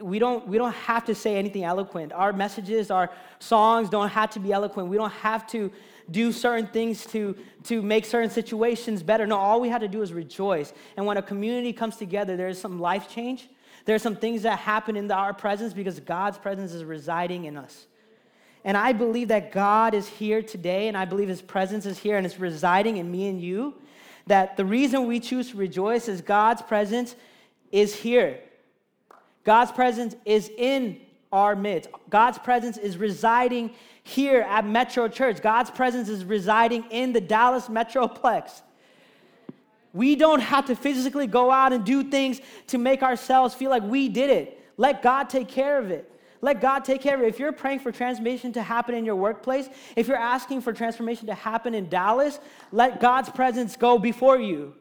we 0.00 0.18
don't, 0.18 0.46
we 0.48 0.58
don't 0.58 0.74
have 0.74 1.04
to 1.04 1.14
say 1.14 1.36
anything 1.36 1.64
eloquent. 1.64 2.12
Our 2.12 2.32
messages, 2.32 2.90
our 2.90 3.10
songs 3.38 3.88
don't 3.88 4.08
have 4.08 4.30
to 4.30 4.40
be 4.40 4.52
eloquent. 4.52 4.88
We 4.88 4.96
don't 4.96 5.12
have 5.12 5.46
to 5.48 5.70
do 6.10 6.32
certain 6.32 6.66
things 6.66 7.06
to, 7.06 7.36
to 7.64 7.82
make 7.82 8.04
certain 8.04 8.30
situations 8.30 9.02
better. 9.02 9.26
No, 9.26 9.36
all 9.36 9.60
we 9.60 9.68
have 9.68 9.82
to 9.82 9.88
do 9.88 10.02
is 10.02 10.12
rejoice. 10.12 10.72
And 10.96 11.06
when 11.06 11.16
a 11.16 11.22
community 11.22 11.72
comes 11.72 11.96
together, 11.96 12.36
there's 12.36 12.60
some 12.60 12.80
life 12.80 13.08
change. 13.08 13.48
There's 13.84 14.02
some 14.02 14.16
things 14.16 14.42
that 14.42 14.58
happen 14.58 14.96
in 14.96 15.10
our 15.10 15.32
presence 15.32 15.72
because 15.72 16.00
God's 16.00 16.38
presence 16.38 16.72
is 16.72 16.84
residing 16.84 17.44
in 17.44 17.56
us. 17.56 17.86
And 18.64 18.76
I 18.76 18.92
believe 18.92 19.28
that 19.28 19.52
God 19.52 19.94
is 19.94 20.08
here 20.08 20.42
today, 20.42 20.88
and 20.88 20.96
I 20.96 21.04
believe 21.04 21.28
His 21.28 21.40
presence 21.40 21.86
is 21.86 21.98
here 21.98 22.16
and 22.16 22.26
it's 22.26 22.40
residing 22.40 22.96
in 22.96 23.10
me 23.10 23.28
and 23.28 23.40
you. 23.40 23.74
That 24.26 24.56
the 24.56 24.64
reason 24.64 25.06
we 25.06 25.20
choose 25.20 25.52
to 25.52 25.56
rejoice 25.56 26.08
is 26.08 26.20
God's 26.20 26.60
presence 26.62 27.14
is 27.70 27.94
here. 27.94 28.40
God's 29.44 29.72
presence 29.72 30.14
is 30.24 30.50
in 30.56 31.00
our 31.32 31.54
midst. 31.56 31.90
God's 32.10 32.38
presence 32.38 32.76
is 32.76 32.96
residing 32.96 33.70
here 34.02 34.40
at 34.42 34.66
Metro 34.66 35.08
Church. 35.08 35.42
God's 35.42 35.70
presence 35.70 36.08
is 36.08 36.24
residing 36.24 36.84
in 36.90 37.12
the 37.12 37.20
Dallas 37.20 37.68
Metroplex. 37.68 38.62
We 39.92 40.16
don't 40.16 40.40
have 40.40 40.66
to 40.66 40.76
physically 40.76 41.26
go 41.26 41.50
out 41.50 41.72
and 41.72 41.84
do 41.84 42.04
things 42.04 42.40
to 42.68 42.78
make 42.78 43.02
ourselves 43.02 43.54
feel 43.54 43.70
like 43.70 43.82
we 43.82 44.08
did 44.08 44.30
it. 44.30 44.62
Let 44.76 45.02
God 45.02 45.28
take 45.28 45.48
care 45.48 45.78
of 45.78 45.90
it. 45.90 46.10
Let 46.40 46.60
God 46.60 46.84
take 46.84 47.00
care 47.00 47.16
of 47.16 47.22
it. 47.22 47.28
If 47.28 47.38
you're 47.38 47.52
praying 47.52 47.80
for 47.80 47.90
transformation 47.90 48.52
to 48.52 48.62
happen 48.62 48.94
in 48.94 49.04
your 49.04 49.16
workplace, 49.16 49.68
if 49.96 50.06
you're 50.06 50.16
asking 50.16 50.60
for 50.60 50.72
transformation 50.72 51.26
to 51.26 51.34
happen 51.34 51.74
in 51.74 51.88
Dallas, 51.88 52.38
let 52.70 53.00
God's 53.00 53.28
presence 53.28 53.76
go 53.76 53.98
before 53.98 54.38
you. 54.38 54.74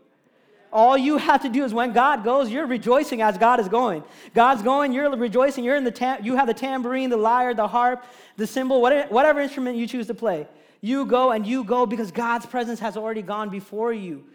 All 0.71 0.97
you 0.97 1.17
have 1.17 1.41
to 1.43 1.49
do 1.49 1.63
is 1.63 1.73
when 1.73 1.93
God 1.93 2.23
goes, 2.23 2.49
you're 2.49 2.67
rejoicing 2.67 3.21
as 3.21 3.37
God 3.37 3.59
is 3.59 3.69
going. 3.69 4.03
God's 4.33 4.61
going, 4.61 4.91
you're 4.91 5.09
rejoicing. 5.15 5.63
You're 5.63 5.77
in 5.77 5.83
the 5.83 5.91
tam- 5.91 6.23
you 6.23 6.35
have 6.35 6.47
the 6.47 6.53
tambourine, 6.53 7.09
the 7.09 7.17
lyre, 7.17 7.53
the 7.53 7.67
harp, 7.67 8.03
the 8.35 8.45
cymbal, 8.45 8.81
whatever, 8.81 9.07
whatever 9.09 9.39
instrument 9.39 9.77
you 9.77 9.87
choose 9.87 10.07
to 10.07 10.13
play. 10.13 10.47
You 10.81 11.05
go 11.05 11.31
and 11.31 11.47
you 11.47 11.63
go 11.63 11.85
because 11.85 12.11
God's 12.11 12.45
presence 12.45 12.79
has 12.81 12.97
already 12.97 13.21
gone 13.21 13.49
before 13.49 13.93
you. 13.93 14.25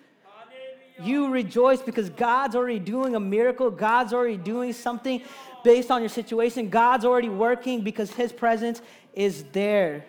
You 1.03 1.31
rejoice 1.31 1.83
because 1.83 2.11
God's 2.11 2.55
already 2.55 2.79
doing 2.79 3.15
a 3.15 3.21
miracle. 3.21 3.71
God's 3.71 4.13
already 4.13 4.37
doing 4.37 4.73
something 4.73 5.23
based 5.65 5.91
on 5.91 6.01
your 6.01 6.09
situation. 6.09 6.69
God's 6.69 7.05
already 7.05 7.29
working 7.29 7.83
because 7.83 8.13
His 8.13 8.33
presence 8.33 8.81
is 9.15 9.45
there. 9.53 10.05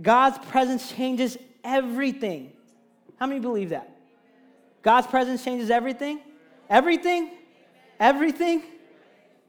God's 0.00 0.38
presence 0.48 0.92
changes 0.92 1.36
everything. 1.64 2.52
How 3.18 3.26
many 3.26 3.40
believe 3.40 3.70
that? 3.70 3.95
God's 4.86 5.08
presence 5.08 5.42
changes 5.42 5.68
everything? 5.68 6.20
Everything? 6.70 7.30
Everything? 7.98 8.62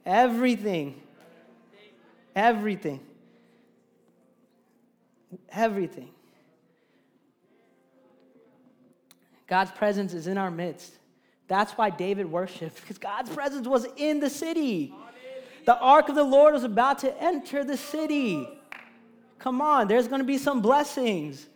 Everything. 0.04 1.00
Everything. 2.34 2.98
Everything. 5.52 6.10
God's 9.46 9.70
presence 9.70 10.12
is 10.12 10.26
in 10.26 10.38
our 10.38 10.50
midst. 10.50 10.94
That's 11.46 11.70
why 11.74 11.90
David 11.90 12.28
worshiped, 12.28 12.74
because 12.80 12.98
God's 12.98 13.30
presence 13.30 13.68
was 13.68 13.86
in 13.96 14.18
the 14.18 14.28
city. 14.28 14.92
The 15.66 15.78
ark 15.78 16.08
of 16.08 16.16
the 16.16 16.24
Lord 16.24 16.52
was 16.52 16.64
about 16.64 16.98
to 17.00 17.22
enter 17.22 17.62
the 17.62 17.76
city. 17.76 18.48
Come 19.38 19.60
on, 19.60 19.86
there's 19.86 20.08
going 20.08 20.20
to 20.20 20.26
be 20.26 20.36
some 20.36 20.60
blessings. 20.60 21.46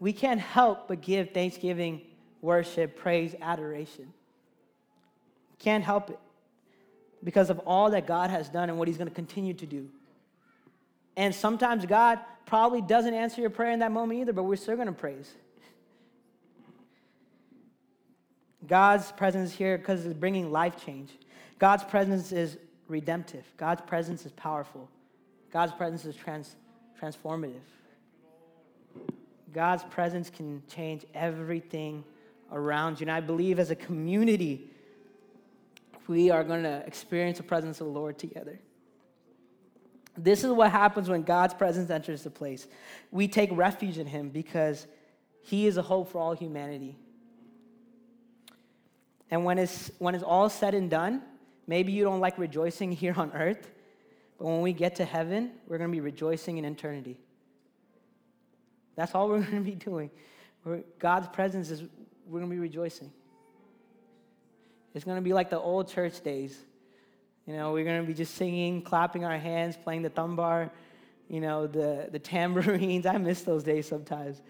We 0.00 0.12
can't 0.12 0.40
help 0.40 0.88
but 0.88 1.00
give 1.00 1.30
thanksgiving, 1.30 2.02
worship, 2.42 2.96
praise, 2.96 3.34
adoration. 3.40 4.12
Can't 5.58 5.84
help 5.84 6.10
it 6.10 6.18
because 7.24 7.50
of 7.50 7.58
all 7.60 7.90
that 7.90 8.06
God 8.06 8.30
has 8.30 8.48
done 8.48 8.68
and 8.68 8.78
what 8.78 8.88
He's 8.88 8.98
going 8.98 9.08
to 9.08 9.14
continue 9.14 9.54
to 9.54 9.66
do. 9.66 9.88
And 11.16 11.34
sometimes 11.34 11.86
God 11.86 12.20
probably 12.44 12.82
doesn't 12.82 13.14
answer 13.14 13.40
your 13.40 13.50
prayer 13.50 13.72
in 13.72 13.80
that 13.80 13.90
moment 13.90 14.20
either, 14.20 14.32
but 14.32 14.44
we're 14.44 14.56
still 14.56 14.76
going 14.76 14.86
to 14.86 14.92
praise. 14.92 15.34
God's 18.66 19.10
presence 19.12 19.52
here 19.52 19.78
because 19.78 20.04
it's 20.04 20.14
bringing 20.14 20.50
life 20.50 20.84
change. 20.84 21.10
God's 21.58 21.84
presence 21.84 22.32
is 22.32 22.58
redemptive, 22.88 23.44
God's 23.56 23.82
presence 23.82 24.26
is 24.26 24.32
powerful, 24.32 24.88
God's 25.52 25.72
presence 25.72 26.04
is 26.04 26.14
trans- 26.14 26.56
transformative. 27.00 27.62
God's 29.52 29.84
presence 29.84 30.30
can 30.30 30.62
change 30.68 31.04
everything 31.14 32.04
around 32.52 33.00
you. 33.00 33.04
And 33.04 33.10
I 33.10 33.20
believe 33.20 33.58
as 33.58 33.70
a 33.70 33.76
community, 33.76 34.70
we 36.06 36.30
are 36.30 36.44
going 36.44 36.62
to 36.62 36.82
experience 36.86 37.38
the 37.38 37.44
presence 37.44 37.80
of 37.80 37.86
the 37.86 37.92
Lord 37.92 38.18
together. 38.18 38.58
This 40.16 40.44
is 40.44 40.50
what 40.50 40.70
happens 40.70 41.08
when 41.08 41.22
God's 41.22 41.54
presence 41.54 41.90
enters 41.90 42.22
the 42.22 42.30
place. 42.30 42.66
We 43.10 43.28
take 43.28 43.50
refuge 43.52 43.98
in 43.98 44.06
Him 44.06 44.30
because 44.30 44.86
He 45.42 45.66
is 45.66 45.76
a 45.76 45.82
hope 45.82 46.10
for 46.10 46.18
all 46.18 46.34
humanity. 46.34 46.96
And 49.30 49.44
when 49.44 49.58
it's, 49.58 49.90
when 49.98 50.14
it's 50.14 50.24
all 50.24 50.48
said 50.48 50.74
and 50.74 50.88
done, 50.88 51.22
maybe 51.66 51.92
you 51.92 52.04
don't 52.04 52.20
like 52.20 52.38
rejoicing 52.38 52.92
here 52.92 53.14
on 53.16 53.32
earth, 53.32 53.70
but 54.38 54.46
when 54.46 54.60
we 54.60 54.72
get 54.72 54.96
to 54.96 55.04
heaven, 55.04 55.52
we're 55.66 55.78
going 55.78 55.90
to 55.90 55.94
be 55.94 56.00
rejoicing 56.00 56.58
in 56.58 56.64
eternity. 56.64 57.18
That's 58.96 59.14
all 59.14 59.28
we're 59.28 59.40
going 59.42 59.64
to 59.64 59.70
be 59.70 59.76
doing. 59.76 60.10
We're, 60.64 60.82
God's 60.98 61.28
presence 61.28 61.70
is, 61.70 61.82
we're 62.26 62.40
going 62.40 62.50
to 62.50 62.54
be 62.54 62.60
rejoicing. 62.60 63.12
It's 64.94 65.04
going 65.04 65.18
to 65.18 65.22
be 65.22 65.34
like 65.34 65.50
the 65.50 65.60
old 65.60 65.88
church 65.88 66.22
days. 66.22 66.58
You 67.46 67.54
know, 67.54 67.72
we're 67.72 67.84
going 67.84 68.00
to 68.00 68.06
be 68.06 68.14
just 68.14 68.34
singing, 68.34 68.82
clapping 68.82 69.24
our 69.24 69.38
hands, 69.38 69.76
playing 69.76 70.02
the 70.02 70.10
thumbar, 70.10 70.70
you 71.28 71.40
know, 71.40 71.66
the, 71.66 72.08
the 72.10 72.18
tambourines. 72.18 73.06
I 73.06 73.18
miss 73.18 73.42
those 73.42 73.62
days 73.62 73.86
sometimes, 73.86 74.40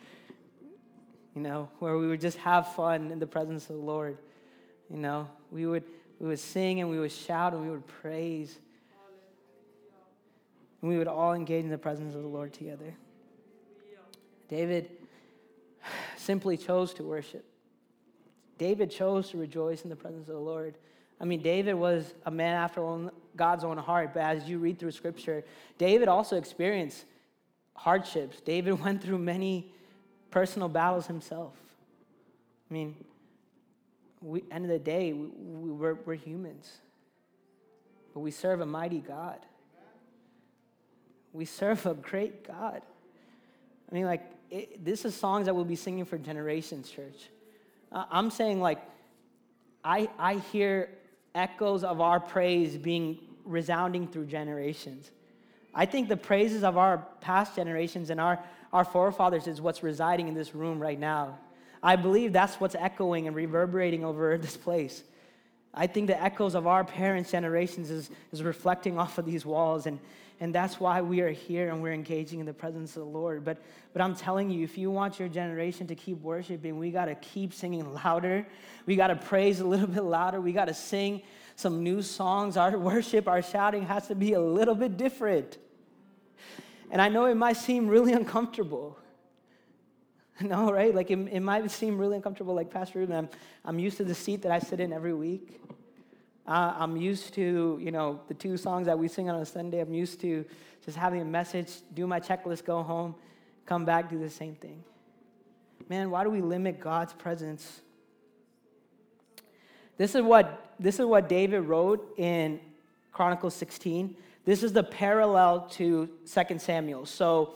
you 1.34 1.42
know, 1.42 1.68
where 1.80 1.98
we 1.98 2.06
would 2.06 2.20
just 2.20 2.38
have 2.38 2.72
fun 2.74 3.10
in 3.10 3.18
the 3.18 3.26
presence 3.26 3.68
of 3.68 3.76
the 3.76 3.82
Lord. 3.82 4.16
You 4.88 4.98
know, 4.98 5.28
we 5.50 5.66
would, 5.66 5.84
we 6.20 6.28
would 6.28 6.38
sing 6.38 6.80
and 6.80 6.88
we 6.88 6.98
would 6.98 7.12
shout 7.12 7.52
and 7.52 7.62
we 7.62 7.68
would 7.68 7.86
praise. 7.86 8.56
And 10.80 10.90
we 10.90 10.96
would 10.96 11.08
all 11.08 11.34
engage 11.34 11.64
in 11.64 11.70
the 11.70 11.76
presence 11.76 12.14
of 12.14 12.22
the 12.22 12.28
Lord 12.28 12.52
together. 12.52 12.94
David 14.48 14.90
simply 16.16 16.56
chose 16.56 16.94
to 16.94 17.02
worship. 17.02 17.44
David 18.58 18.90
chose 18.90 19.30
to 19.30 19.38
rejoice 19.38 19.82
in 19.82 19.90
the 19.90 19.96
presence 19.96 20.28
of 20.28 20.34
the 20.34 20.40
Lord. 20.40 20.76
I 21.20 21.24
mean, 21.24 21.42
David 21.42 21.74
was 21.74 22.14
a 22.24 22.30
man 22.30 22.56
after 22.56 23.10
God's 23.36 23.64
own 23.64 23.78
heart, 23.78 24.12
but 24.14 24.20
as 24.20 24.48
you 24.48 24.58
read 24.58 24.78
through 24.78 24.92
scripture, 24.92 25.44
David 25.78 26.08
also 26.08 26.36
experienced 26.36 27.04
hardships. 27.74 28.40
David 28.40 28.80
went 28.84 29.02
through 29.02 29.18
many 29.18 29.72
personal 30.30 30.68
battles 30.68 31.06
himself. 31.06 31.52
I 32.70 32.74
mean, 32.74 32.96
we, 34.22 34.42
end 34.50 34.64
of 34.64 34.70
the 34.70 34.78
day, 34.78 35.12
we, 35.12 35.26
we, 35.26 35.70
we're, 35.70 35.94
we're 35.94 36.14
humans, 36.14 36.78
but 38.12 38.20
we 38.20 38.30
serve 38.30 38.60
a 38.60 38.66
mighty 38.66 39.00
God. 39.00 39.38
We 41.32 41.44
serve 41.44 41.84
a 41.86 41.94
great 41.94 42.46
God. 42.46 42.82
I 43.90 43.94
mean, 43.94 44.06
like, 44.06 44.22
it, 44.50 44.84
this 44.84 45.04
is 45.04 45.14
songs 45.14 45.46
that 45.46 45.54
we'll 45.54 45.64
be 45.64 45.76
singing 45.76 46.04
for 46.04 46.18
generations, 46.18 46.90
church. 46.90 47.30
Uh, 47.92 48.04
I'm 48.10 48.30
saying, 48.30 48.60
like, 48.60 48.78
I, 49.84 50.08
I 50.18 50.34
hear 50.52 50.90
echoes 51.34 51.84
of 51.84 52.00
our 52.00 52.18
praise 52.18 52.76
being 52.76 53.18
resounding 53.44 54.08
through 54.08 54.26
generations. 54.26 55.10
I 55.74 55.86
think 55.86 56.08
the 56.08 56.16
praises 56.16 56.64
of 56.64 56.76
our 56.76 57.06
past 57.20 57.54
generations 57.54 58.10
and 58.10 58.20
our, 58.20 58.42
our 58.72 58.84
forefathers 58.84 59.46
is 59.46 59.60
what's 59.60 59.82
residing 59.82 60.28
in 60.28 60.34
this 60.34 60.54
room 60.54 60.80
right 60.80 60.98
now. 60.98 61.38
I 61.82 61.96
believe 61.96 62.32
that's 62.32 62.56
what's 62.56 62.74
echoing 62.74 63.26
and 63.26 63.36
reverberating 63.36 64.04
over 64.04 64.38
this 64.38 64.56
place. 64.56 65.02
I 65.78 65.86
think 65.86 66.06
the 66.06 66.20
echoes 66.20 66.54
of 66.54 66.66
our 66.66 66.84
parents' 66.84 67.30
generations 67.30 67.90
is, 67.90 68.08
is 68.32 68.42
reflecting 68.42 68.98
off 68.98 69.18
of 69.18 69.26
these 69.26 69.44
walls. 69.44 69.86
And, 69.86 70.00
and 70.40 70.54
that's 70.54 70.80
why 70.80 71.02
we 71.02 71.20
are 71.20 71.30
here 71.30 71.68
and 71.68 71.82
we're 71.82 71.92
engaging 71.92 72.40
in 72.40 72.46
the 72.46 72.54
presence 72.54 72.96
of 72.96 73.02
the 73.02 73.10
Lord. 73.10 73.44
But, 73.44 73.58
but 73.92 74.00
I'm 74.00 74.16
telling 74.16 74.48
you, 74.48 74.64
if 74.64 74.78
you 74.78 74.90
want 74.90 75.18
your 75.18 75.28
generation 75.28 75.86
to 75.88 75.94
keep 75.94 76.22
worshiping, 76.22 76.78
we 76.78 76.90
got 76.90 77.04
to 77.04 77.14
keep 77.16 77.52
singing 77.52 77.92
louder. 77.92 78.46
We 78.86 78.96
got 78.96 79.08
to 79.08 79.16
praise 79.16 79.60
a 79.60 79.66
little 79.66 79.86
bit 79.98 80.02
louder. 80.02 80.40
We 80.40 80.52
got 80.52 80.68
to 80.68 80.74
sing 80.74 81.20
some 81.56 81.82
new 81.82 82.00
songs. 82.00 82.56
Our 82.56 82.78
worship, 82.78 83.28
our 83.28 83.42
shouting 83.42 83.84
has 83.84 84.08
to 84.08 84.14
be 84.14 84.32
a 84.32 84.40
little 84.40 84.74
bit 84.74 84.96
different. 84.96 85.58
And 86.90 87.02
I 87.02 87.10
know 87.10 87.26
it 87.26 87.34
might 87.34 87.58
seem 87.58 87.86
really 87.86 88.14
uncomfortable. 88.14 88.98
No, 90.40 90.70
right? 90.70 90.94
Like 90.94 91.10
it, 91.10 91.18
it 91.32 91.40
might 91.40 91.70
seem 91.70 91.98
really 91.98 92.16
uncomfortable, 92.16 92.54
like 92.54 92.70
Pastor 92.70 92.98
Ruben. 92.98 93.16
I'm, 93.16 93.28
I'm 93.64 93.78
used 93.78 93.96
to 93.98 94.04
the 94.04 94.14
seat 94.14 94.42
that 94.42 94.52
I 94.52 94.58
sit 94.58 94.80
in 94.80 94.92
every 94.92 95.14
week. 95.14 95.60
Uh, 96.46 96.74
I'm 96.78 96.96
used 96.96 97.34
to, 97.34 97.78
you 97.82 97.90
know, 97.90 98.20
the 98.28 98.34
two 98.34 98.56
songs 98.56 98.86
that 98.86 98.98
we 98.98 99.08
sing 99.08 99.28
on 99.28 99.40
a 99.40 99.46
Sunday. 99.46 99.80
I'm 99.80 99.94
used 99.94 100.20
to 100.20 100.44
just 100.84 100.96
having 100.96 101.20
a 101.20 101.24
message, 101.24 101.72
do 101.94 102.06
my 102.06 102.20
checklist, 102.20 102.64
go 102.64 102.82
home, 102.82 103.14
come 103.64 103.84
back, 103.84 104.10
do 104.10 104.18
the 104.18 104.30
same 104.30 104.54
thing. 104.54 104.84
Man, 105.88 106.10
why 106.10 106.22
do 106.22 106.30
we 106.30 106.40
limit 106.40 106.80
God's 106.80 107.12
presence? 107.12 107.80
This 109.96 110.14
is 110.14 110.22
what, 110.22 110.74
this 110.78 111.00
is 111.00 111.06
what 111.06 111.28
David 111.28 111.60
wrote 111.60 112.14
in 112.18 112.60
Chronicles 113.10 113.54
16. 113.54 114.16
This 114.44 114.62
is 114.62 114.72
the 114.72 114.84
parallel 114.84 115.62
to 115.70 116.08
2 116.32 116.58
Samuel. 116.58 117.06
So 117.06 117.54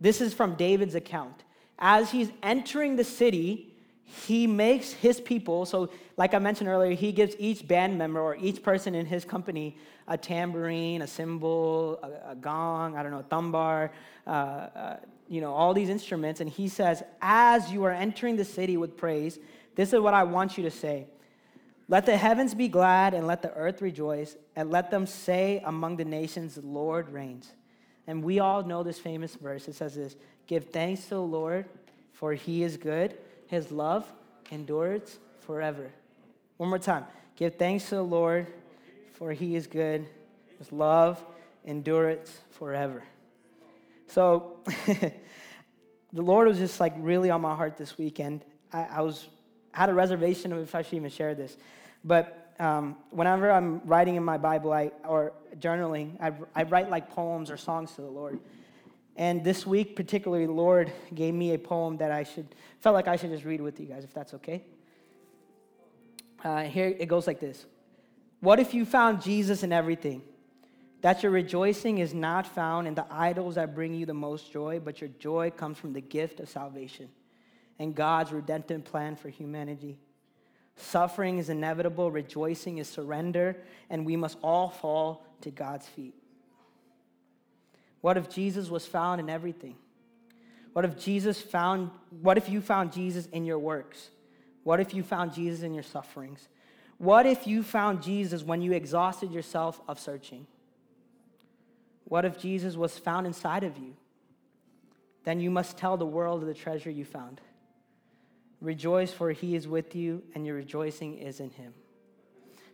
this 0.00 0.20
is 0.20 0.34
from 0.34 0.56
David's 0.56 0.94
account. 0.94 1.44
As 1.80 2.10
he's 2.10 2.30
entering 2.42 2.96
the 2.96 3.04
city, 3.04 3.72
he 4.26 4.46
makes 4.46 4.92
his 4.92 5.20
people, 5.20 5.64
so 5.64 5.90
like 6.16 6.34
I 6.34 6.38
mentioned 6.38 6.68
earlier, 6.68 6.94
he 6.94 7.12
gives 7.12 7.34
each 7.38 7.66
band 7.66 7.96
member 7.96 8.20
or 8.20 8.36
each 8.36 8.62
person 8.62 8.94
in 8.94 9.06
his 9.06 9.24
company 9.24 9.76
a 10.08 10.18
tambourine, 10.18 11.02
a 11.02 11.06
cymbal, 11.06 12.00
a, 12.02 12.32
a 12.32 12.34
gong, 12.34 12.96
I 12.96 13.02
don't 13.02 13.12
know, 13.12 13.20
a 13.20 13.22
thumbar, 13.22 13.90
uh, 14.26 14.30
uh, 14.30 14.96
you 15.28 15.40
know, 15.40 15.54
all 15.54 15.72
these 15.72 15.88
instruments. 15.88 16.40
And 16.40 16.50
he 16.50 16.66
says, 16.66 17.04
as 17.22 17.70
you 17.70 17.84
are 17.84 17.92
entering 17.92 18.36
the 18.36 18.44
city 18.44 18.76
with 18.76 18.96
praise, 18.96 19.38
this 19.76 19.92
is 19.92 20.00
what 20.00 20.12
I 20.12 20.24
want 20.24 20.58
you 20.58 20.64
to 20.64 20.70
say. 20.70 21.06
Let 21.88 22.06
the 22.06 22.16
heavens 22.16 22.54
be 22.54 22.68
glad 22.68 23.14
and 23.14 23.26
let 23.26 23.42
the 23.42 23.52
earth 23.54 23.80
rejoice, 23.80 24.36
and 24.56 24.70
let 24.70 24.90
them 24.90 25.06
say 25.06 25.62
among 25.64 25.96
the 25.96 26.04
nations, 26.04 26.56
the 26.56 26.66
Lord 26.66 27.08
reigns. 27.08 27.52
And 28.06 28.22
we 28.24 28.40
all 28.40 28.64
know 28.64 28.82
this 28.82 28.98
famous 28.98 29.36
verse. 29.36 29.68
It 29.68 29.74
says 29.74 29.94
this 29.94 30.16
Give 30.50 30.64
thanks 30.64 31.04
to 31.04 31.10
the 31.10 31.22
Lord, 31.22 31.66
for 32.12 32.34
he 32.34 32.64
is 32.64 32.76
good 32.76 33.16
his 33.46 33.70
love 33.70 34.04
endures 34.50 35.18
forever. 35.40 35.92
One 36.56 36.68
more 36.68 36.78
time. 36.80 37.04
Give 37.36 37.54
thanks 37.54 37.88
to 37.90 37.94
the 37.94 38.02
Lord, 38.02 38.48
for 39.12 39.30
he 39.30 39.54
is 39.54 39.68
good. 39.68 40.08
His 40.58 40.72
love 40.72 41.24
endureth 41.64 42.42
forever. 42.50 43.04
So, 44.08 44.58
the 44.86 45.12
Lord 46.12 46.48
was 46.48 46.58
just 46.58 46.80
like 46.80 46.94
really 46.98 47.30
on 47.30 47.40
my 47.42 47.54
heart 47.54 47.76
this 47.76 47.96
weekend. 47.96 48.44
I, 48.72 48.82
I 48.82 49.00
was 49.02 49.28
had 49.70 49.88
a 49.88 49.94
reservation 49.94 50.52
if 50.52 50.74
I 50.74 50.82
should 50.82 50.94
even 50.94 51.10
share 51.10 51.36
this, 51.36 51.56
but 52.04 52.54
um, 52.58 52.96
whenever 53.10 53.52
I'm 53.52 53.82
writing 53.84 54.16
in 54.16 54.24
my 54.24 54.36
Bible 54.36 54.72
I, 54.72 54.90
or 55.04 55.32
journaling, 55.60 56.20
I, 56.20 56.32
I 56.56 56.64
write 56.64 56.90
like 56.90 57.08
poems 57.10 57.52
or 57.52 57.56
songs 57.56 57.92
to 57.92 58.02
the 58.02 58.10
Lord. 58.10 58.40
And 59.16 59.44
this 59.44 59.66
week, 59.66 59.96
particularly, 59.96 60.46
the 60.46 60.52
Lord 60.52 60.92
gave 61.14 61.34
me 61.34 61.52
a 61.54 61.58
poem 61.58 61.98
that 61.98 62.10
I 62.10 62.24
should, 62.24 62.54
felt 62.80 62.94
like 62.94 63.08
I 63.08 63.16
should 63.16 63.30
just 63.30 63.44
read 63.44 63.60
with 63.60 63.78
you 63.80 63.86
guys, 63.86 64.04
if 64.04 64.14
that's 64.14 64.34
okay. 64.34 64.64
Uh, 66.42 66.62
here 66.62 66.94
it 66.98 67.06
goes 67.06 67.26
like 67.26 67.40
this 67.40 67.66
What 68.40 68.60
if 68.60 68.72
you 68.72 68.84
found 68.84 69.22
Jesus 69.22 69.62
in 69.62 69.72
everything? 69.72 70.22
That 71.02 71.22
your 71.22 71.32
rejoicing 71.32 71.98
is 71.98 72.12
not 72.12 72.46
found 72.46 72.86
in 72.86 72.94
the 72.94 73.06
idols 73.10 73.54
that 73.54 73.74
bring 73.74 73.94
you 73.94 74.04
the 74.04 74.14
most 74.14 74.52
joy, 74.52 74.80
but 74.80 75.00
your 75.00 75.08
joy 75.18 75.50
comes 75.50 75.78
from 75.78 75.94
the 75.94 76.00
gift 76.02 76.40
of 76.40 76.48
salvation 76.48 77.08
and 77.78 77.94
God's 77.94 78.32
redemptive 78.32 78.84
plan 78.84 79.16
for 79.16 79.30
humanity. 79.30 79.98
Suffering 80.76 81.38
is 81.38 81.48
inevitable, 81.48 82.10
rejoicing 82.10 82.76
is 82.78 82.88
surrender, 82.88 83.56
and 83.88 84.04
we 84.04 84.16
must 84.16 84.36
all 84.42 84.68
fall 84.68 85.24
to 85.40 85.50
God's 85.50 85.86
feet. 85.86 86.14
What 88.00 88.16
if 88.16 88.28
Jesus 88.28 88.68
was 88.68 88.86
found 88.86 89.20
in 89.20 89.28
everything? 89.28 89.76
What 90.72 90.84
if 90.84 90.98
Jesus 90.98 91.40
found 91.40 91.90
what 92.22 92.38
if 92.38 92.48
you 92.48 92.60
found 92.60 92.92
Jesus 92.92 93.26
in 93.26 93.44
your 93.44 93.58
works? 93.58 94.10
What 94.62 94.80
if 94.80 94.94
you 94.94 95.02
found 95.02 95.32
Jesus 95.34 95.62
in 95.62 95.74
your 95.74 95.82
sufferings? 95.82 96.48
What 96.98 97.26
if 97.26 97.46
you 97.46 97.62
found 97.62 98.02
Jesus 98.02 98.42
when 98.42 98.60
you 98.60 98.72
exhausted 98.72 99.32
yourself 99.32 99.80
of 99.88 99.98
searching? 99.98 100.46
What 102.04 102.24
if 102.24 102.38
Jesus 102.38 102.76
was 102.76 102.98
found 102.98 103.26
inside 103.26 103.64
of 103.64 103.78
you? 103.78 103.96
Then 105.24 105.40
you 105.40 105.50
must 105.50 105.78
tell 105.78 105.96
the 105.96 106.06
world 106.06 106.42
of 106.42 106.48
the 106.48 106.54
treasure 106.54 106.90
you 106.90 107.04
found. 107.04 107.40
Rejoice, 108.60 109.12
for 109.12 109.30
he 109.30 109.54
is 109.54 109.66
with 109.66 109.94
you, 109.94 110.22
and 110.34 110.46
your 110.46 110.56
rejoicing 110.56 111.18
is 111.18 111.40
in 111.40 111.50
him. 111.50 111.72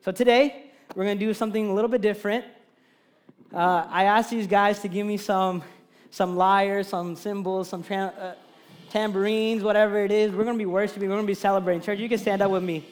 So 0.01 0.11
today, 0.11 0.71
we're 0.95 1.05
going 1.05 1.19
to 1.19 1.25
do 1.25 1.33
something 1.33 1.69
a 1.69 1.75
little 1.75 1.91
bit 1.91 2.01
different. 2.01 2.45
Uh, 3.55 3.87
I 3.89 4.05
asked 4.05 4.31
these 4.31 4.47
guys 4.47 4.81
to 4.81 4.89
give 4.89 5.07
me 5.07 5.17
some, 5.17 5.63
some 6.11 6.37
lyres, 6.37 6.89
some 6.89 7.17
cymbals, 7.17 7.69
some 7.69 7.83
tra- 7.83 8.13
uh, 8.19 8.35
tambourines, 8.91 9.63
whatever 9.63 10.05
it 10.05 10.11
is. 10.11 10.33
We're 10.33 10.45
going 10.45 10.57
to 10.57 10.63
be 10.63 10.67
worshiping. 10.67 11.09
We're 11.09 11.15
going 11.17 11.27
to 11.27 11.31
be 11.31 11.35
celebrating. 11.35 11.83
Church, 11.83 11.99
you 11.99 12.09
can 12.09 12.19
stand 12.19 12.43
up 12.43 12.51
with 12.51 12.63
me. 12.63 12.87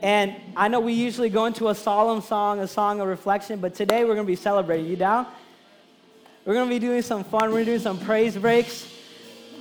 And 0.00 0.36
I 0.56 0.68
know 0.68 0.78
we 0.80 0.92
usually 0.92 1.30
go 1.30 1.46
into 1.46 1.68
a 1.68 1.74
solemn 1.74 2.20
song, 2.20 2.60
a 2.60 2.68
song 2.68 3.00
of 3.00 3.08
reflection, 3.08 3.60
but 3.60 3.74
today 3.74 4.04
we're 4.04 4.14
going 4.14 4.26
to 4.26 4.30
be 4.30 4.36
celebrating. 4.36 4.86
You 4.86 4.96
down? 4.96 5.26
We're 6.44 6.54
going 6.54 6.68
to 6.68 6.74
be 6.74 6.78
doing 6.78 7.02
some 7.02 7.24
fun. 7.24 7.52
We're 7.52 7.64
doing 7.64 7.80
some 7.80 7.98
praise 7.98 8.36
breaks. 8.36 8.86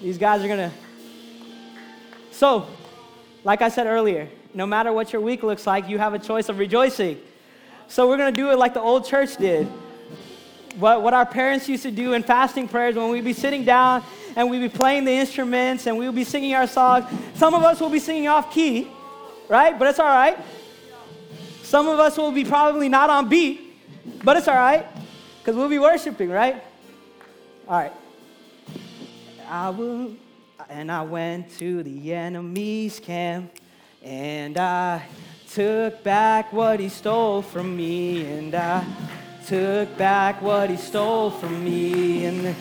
These 0.01 0.17
guys 0.17 0.43
are 0.43 0.47
going 0.47 0.69
to. 0.69 0.75
So, 2.31 2.67
like 3.43 3.61
I 3.61 3.69
said 3.69 3.87
earlier, 3.87 4.29
no 4.53 4.67
matter 4.67 4.93
what 4.93 5.11
your 5.11 5.21
week 5.21 5.41
looks 5.41 5.65
like, 5.65 5.89
you 5.89 5.97
have 5.97 6.13
a 6.13 6.19
choice 6.19 6.49
of 6.49 6.59
rejoicing. 6.59 7.17
So, 7.87 8.07
we're 8.07 8.17
going 8.17 8.33
to 8.33 8.41
do 8.41 8.51
it 8.51 8.57
like 8.57 8.73
the 8.73 8.81
old 8.81 9.05
church 9.05 9.37
did. 9.37 9.67
What, 10.77 11.01
what 11.01 11.13
our 11.13 11.25
parents 11.25 11.67
used 11.67 11.83
to 11.83 11.91
do 11.91 12.13
in 12.13 12.23
fasting 12.23 12.67
prayers 12.67 12.95
when 12.95 13.09
we'd 13.09 13.25
be 13.25 13.33
sitting 13.33 13.65
down 13.65 14.03
and 14.35 14.49
we'd 14.49 14.59
be 14.59 14.69
playing 14.69 15.05
the 15.05 15.11
instruments 15.11 15.87
and 15.87 15.97
we 15.97 16.05
would 16.05 16.15
be 16.15 16.23
singing 16.23 16.53
our 16.53 16.67
songs. 16.67 17.05
Some 17.35 17.55
of 17.55 17.63
us 17.63 17.79
will 17.79 17.89
be 17.89 17.99
singing 17.99 18.27
off 18.27 18.53
key 18.53 18.91
right? 19.47 19.77
But 19.77 19.89
it's 19.89 19.99
all 19.99 20.05
right. 20.05 20.37
Some 21.63 21.87
of 21.87 21.99
us 21.99 22.17
will 22.17 22.31
be 22.31 22.45
probably 22.45 22.89
not 22.89 23.09
on 23.09 23.27
beat, 23.27 23.61
but 24.23 24.37
it's 24.37 24.47
all 24.47 24.55
right 24.55 24.85
because 25.39 25.55
we'll 25.55 25.69
be 25.69 25.79
worshiping, 25.79 26.29
right? 26.29 26.63
All 27.67 27.77
right. 27.77 27.93
I 29.49 29.69
will, 29.69 30.13
and 30.69 30.91
I 30.91 31.03
went 31.03 31.57
to 31.59 31.83
the 31.83 32.13
enemy's 32.13 32.99
camp, 32.99 33.53
and 34.03 34.57
I 34.57 35.03
took 35.49 36.03
back 36.03 36.53
what 36.53 36.79
he 36.79 36.89
stole 36.89 37.41
from 37.41 37.75
me, 37.75 38.25
and 38.25 38.53
I 38.53 38.83
took 39.45 39.97
back 39.97 40.41
what 40.41 40.69
he 40.69 40.77
stole 40.77 41.31
from 41.31 41.63
me, 41.63 42.25
and 42.25 42.55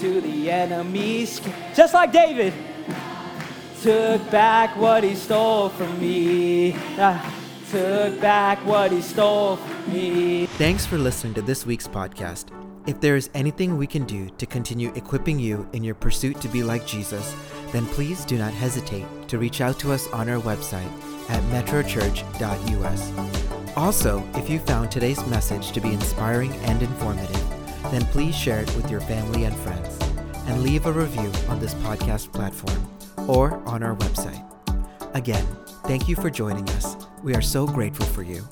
to 0.00 0.20
the 0.20 0.50
enemy's 0.50 1.40
just 1.74 1.92
like 1.92 2.12
David 2.12 2.52
took 3.82 4.30
back 4.30 4.76
what 4.76 5.04
he 5.04 5.14
stole 5.14 5.68
from 5.68 6.00
me. 6.00 6.74
I 6.98 7.32
took 7.70 8.20
back 8.20 8.58
what 8.66 8.90
he 8.90 9.00
stole 9.02 9.56
from 9.56 9.92
me. 9.92 10.46
Thanks 10.46 10.84
for 10.86 10.98
listening 10.98 11.34
to 11.34 11.42
this 11.42 11.64
week's 11.64 11.86
podcast. 11.86 12.46
If 12.86 13.00
there 13.00 13.16
is 13.16 13.28
anything 13.34 13.76
we 13.76 13.86
can 13.86 14.04
do 14.04 14.30
to 14.30 14.46
continue 14.46 14.92
equipping 14.94 15.38
you 15.38 15.68
in 15.72 15.84
your 15.84 15.94
pursuit 15.94 16.40
to 16.40 16.48
be 16.48 16.62
like 16.62 16.86
Jesus, 16.86 17.34
then 17.72 17.86
please 17.86 18.24
do 18.24 18.38
not 18.38 18.52
hesitate 18.52 19.06
to 19.28 19.38
reach 19.38 19.60
out 19.60 19.78
to 19.80 19.92
us 19.92 20.06
on 20.08 20.28
our 20.28 20.40
website 20.40 20.90
at 21.28 21.42
metrochurch.us. 21.44 23.76
Also, 23.76 24.24
if 24.34 24.48
you 24.48 24.58
found 24.58 24.90
today's 24.90 25.24
message 25.26 25.72
to 25.72 25.80
be 25.80 25.92
inspiring 25.92 26.52
and 26.64 26.82
informative, 26.82 27.42
then 27.90 28.04
please 28.06 28.34
share 28.34 28.60
it 28.60 28.76
with 28.76 28.90
your 28.90 29.00
family 29.00 29.44
and 29.44 29.56
friends 29.56 29.98
and 30.46 30.62
leave 30.62 30.86
a 30.86 30.92
review 30.92 31.30
on 31.48 31.60
this 31.60 31.74
podcast 31.74 32.32
platform 32.32 32.88
or 33.28 33.54
on 33.68 33.82
our 33.82 33.94
website. 33.96 34.44
Again, 35.14 35.46
thank 35.84 36.08
you 36.08 36.16
for 36.16 36.30
joining 36.30 36.68
us. 36.70 36.96
We 37.22 37.34
are 37.34 37.42
so 37.42 37.66
grateful 37.66 38.06
for 38.06 38.22
you. 38.22 38.44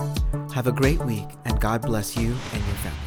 Have 0.53 0.67
a 0.67 0.71
great 0.71 0.99
week, 0.99 1.27
and 1.45 1.59
God 1.59 1.81
bless 1.81 2.15
you 2.15 2.35
and 2.53 2.65
your 2.65 2.75
family. 2.75 3.06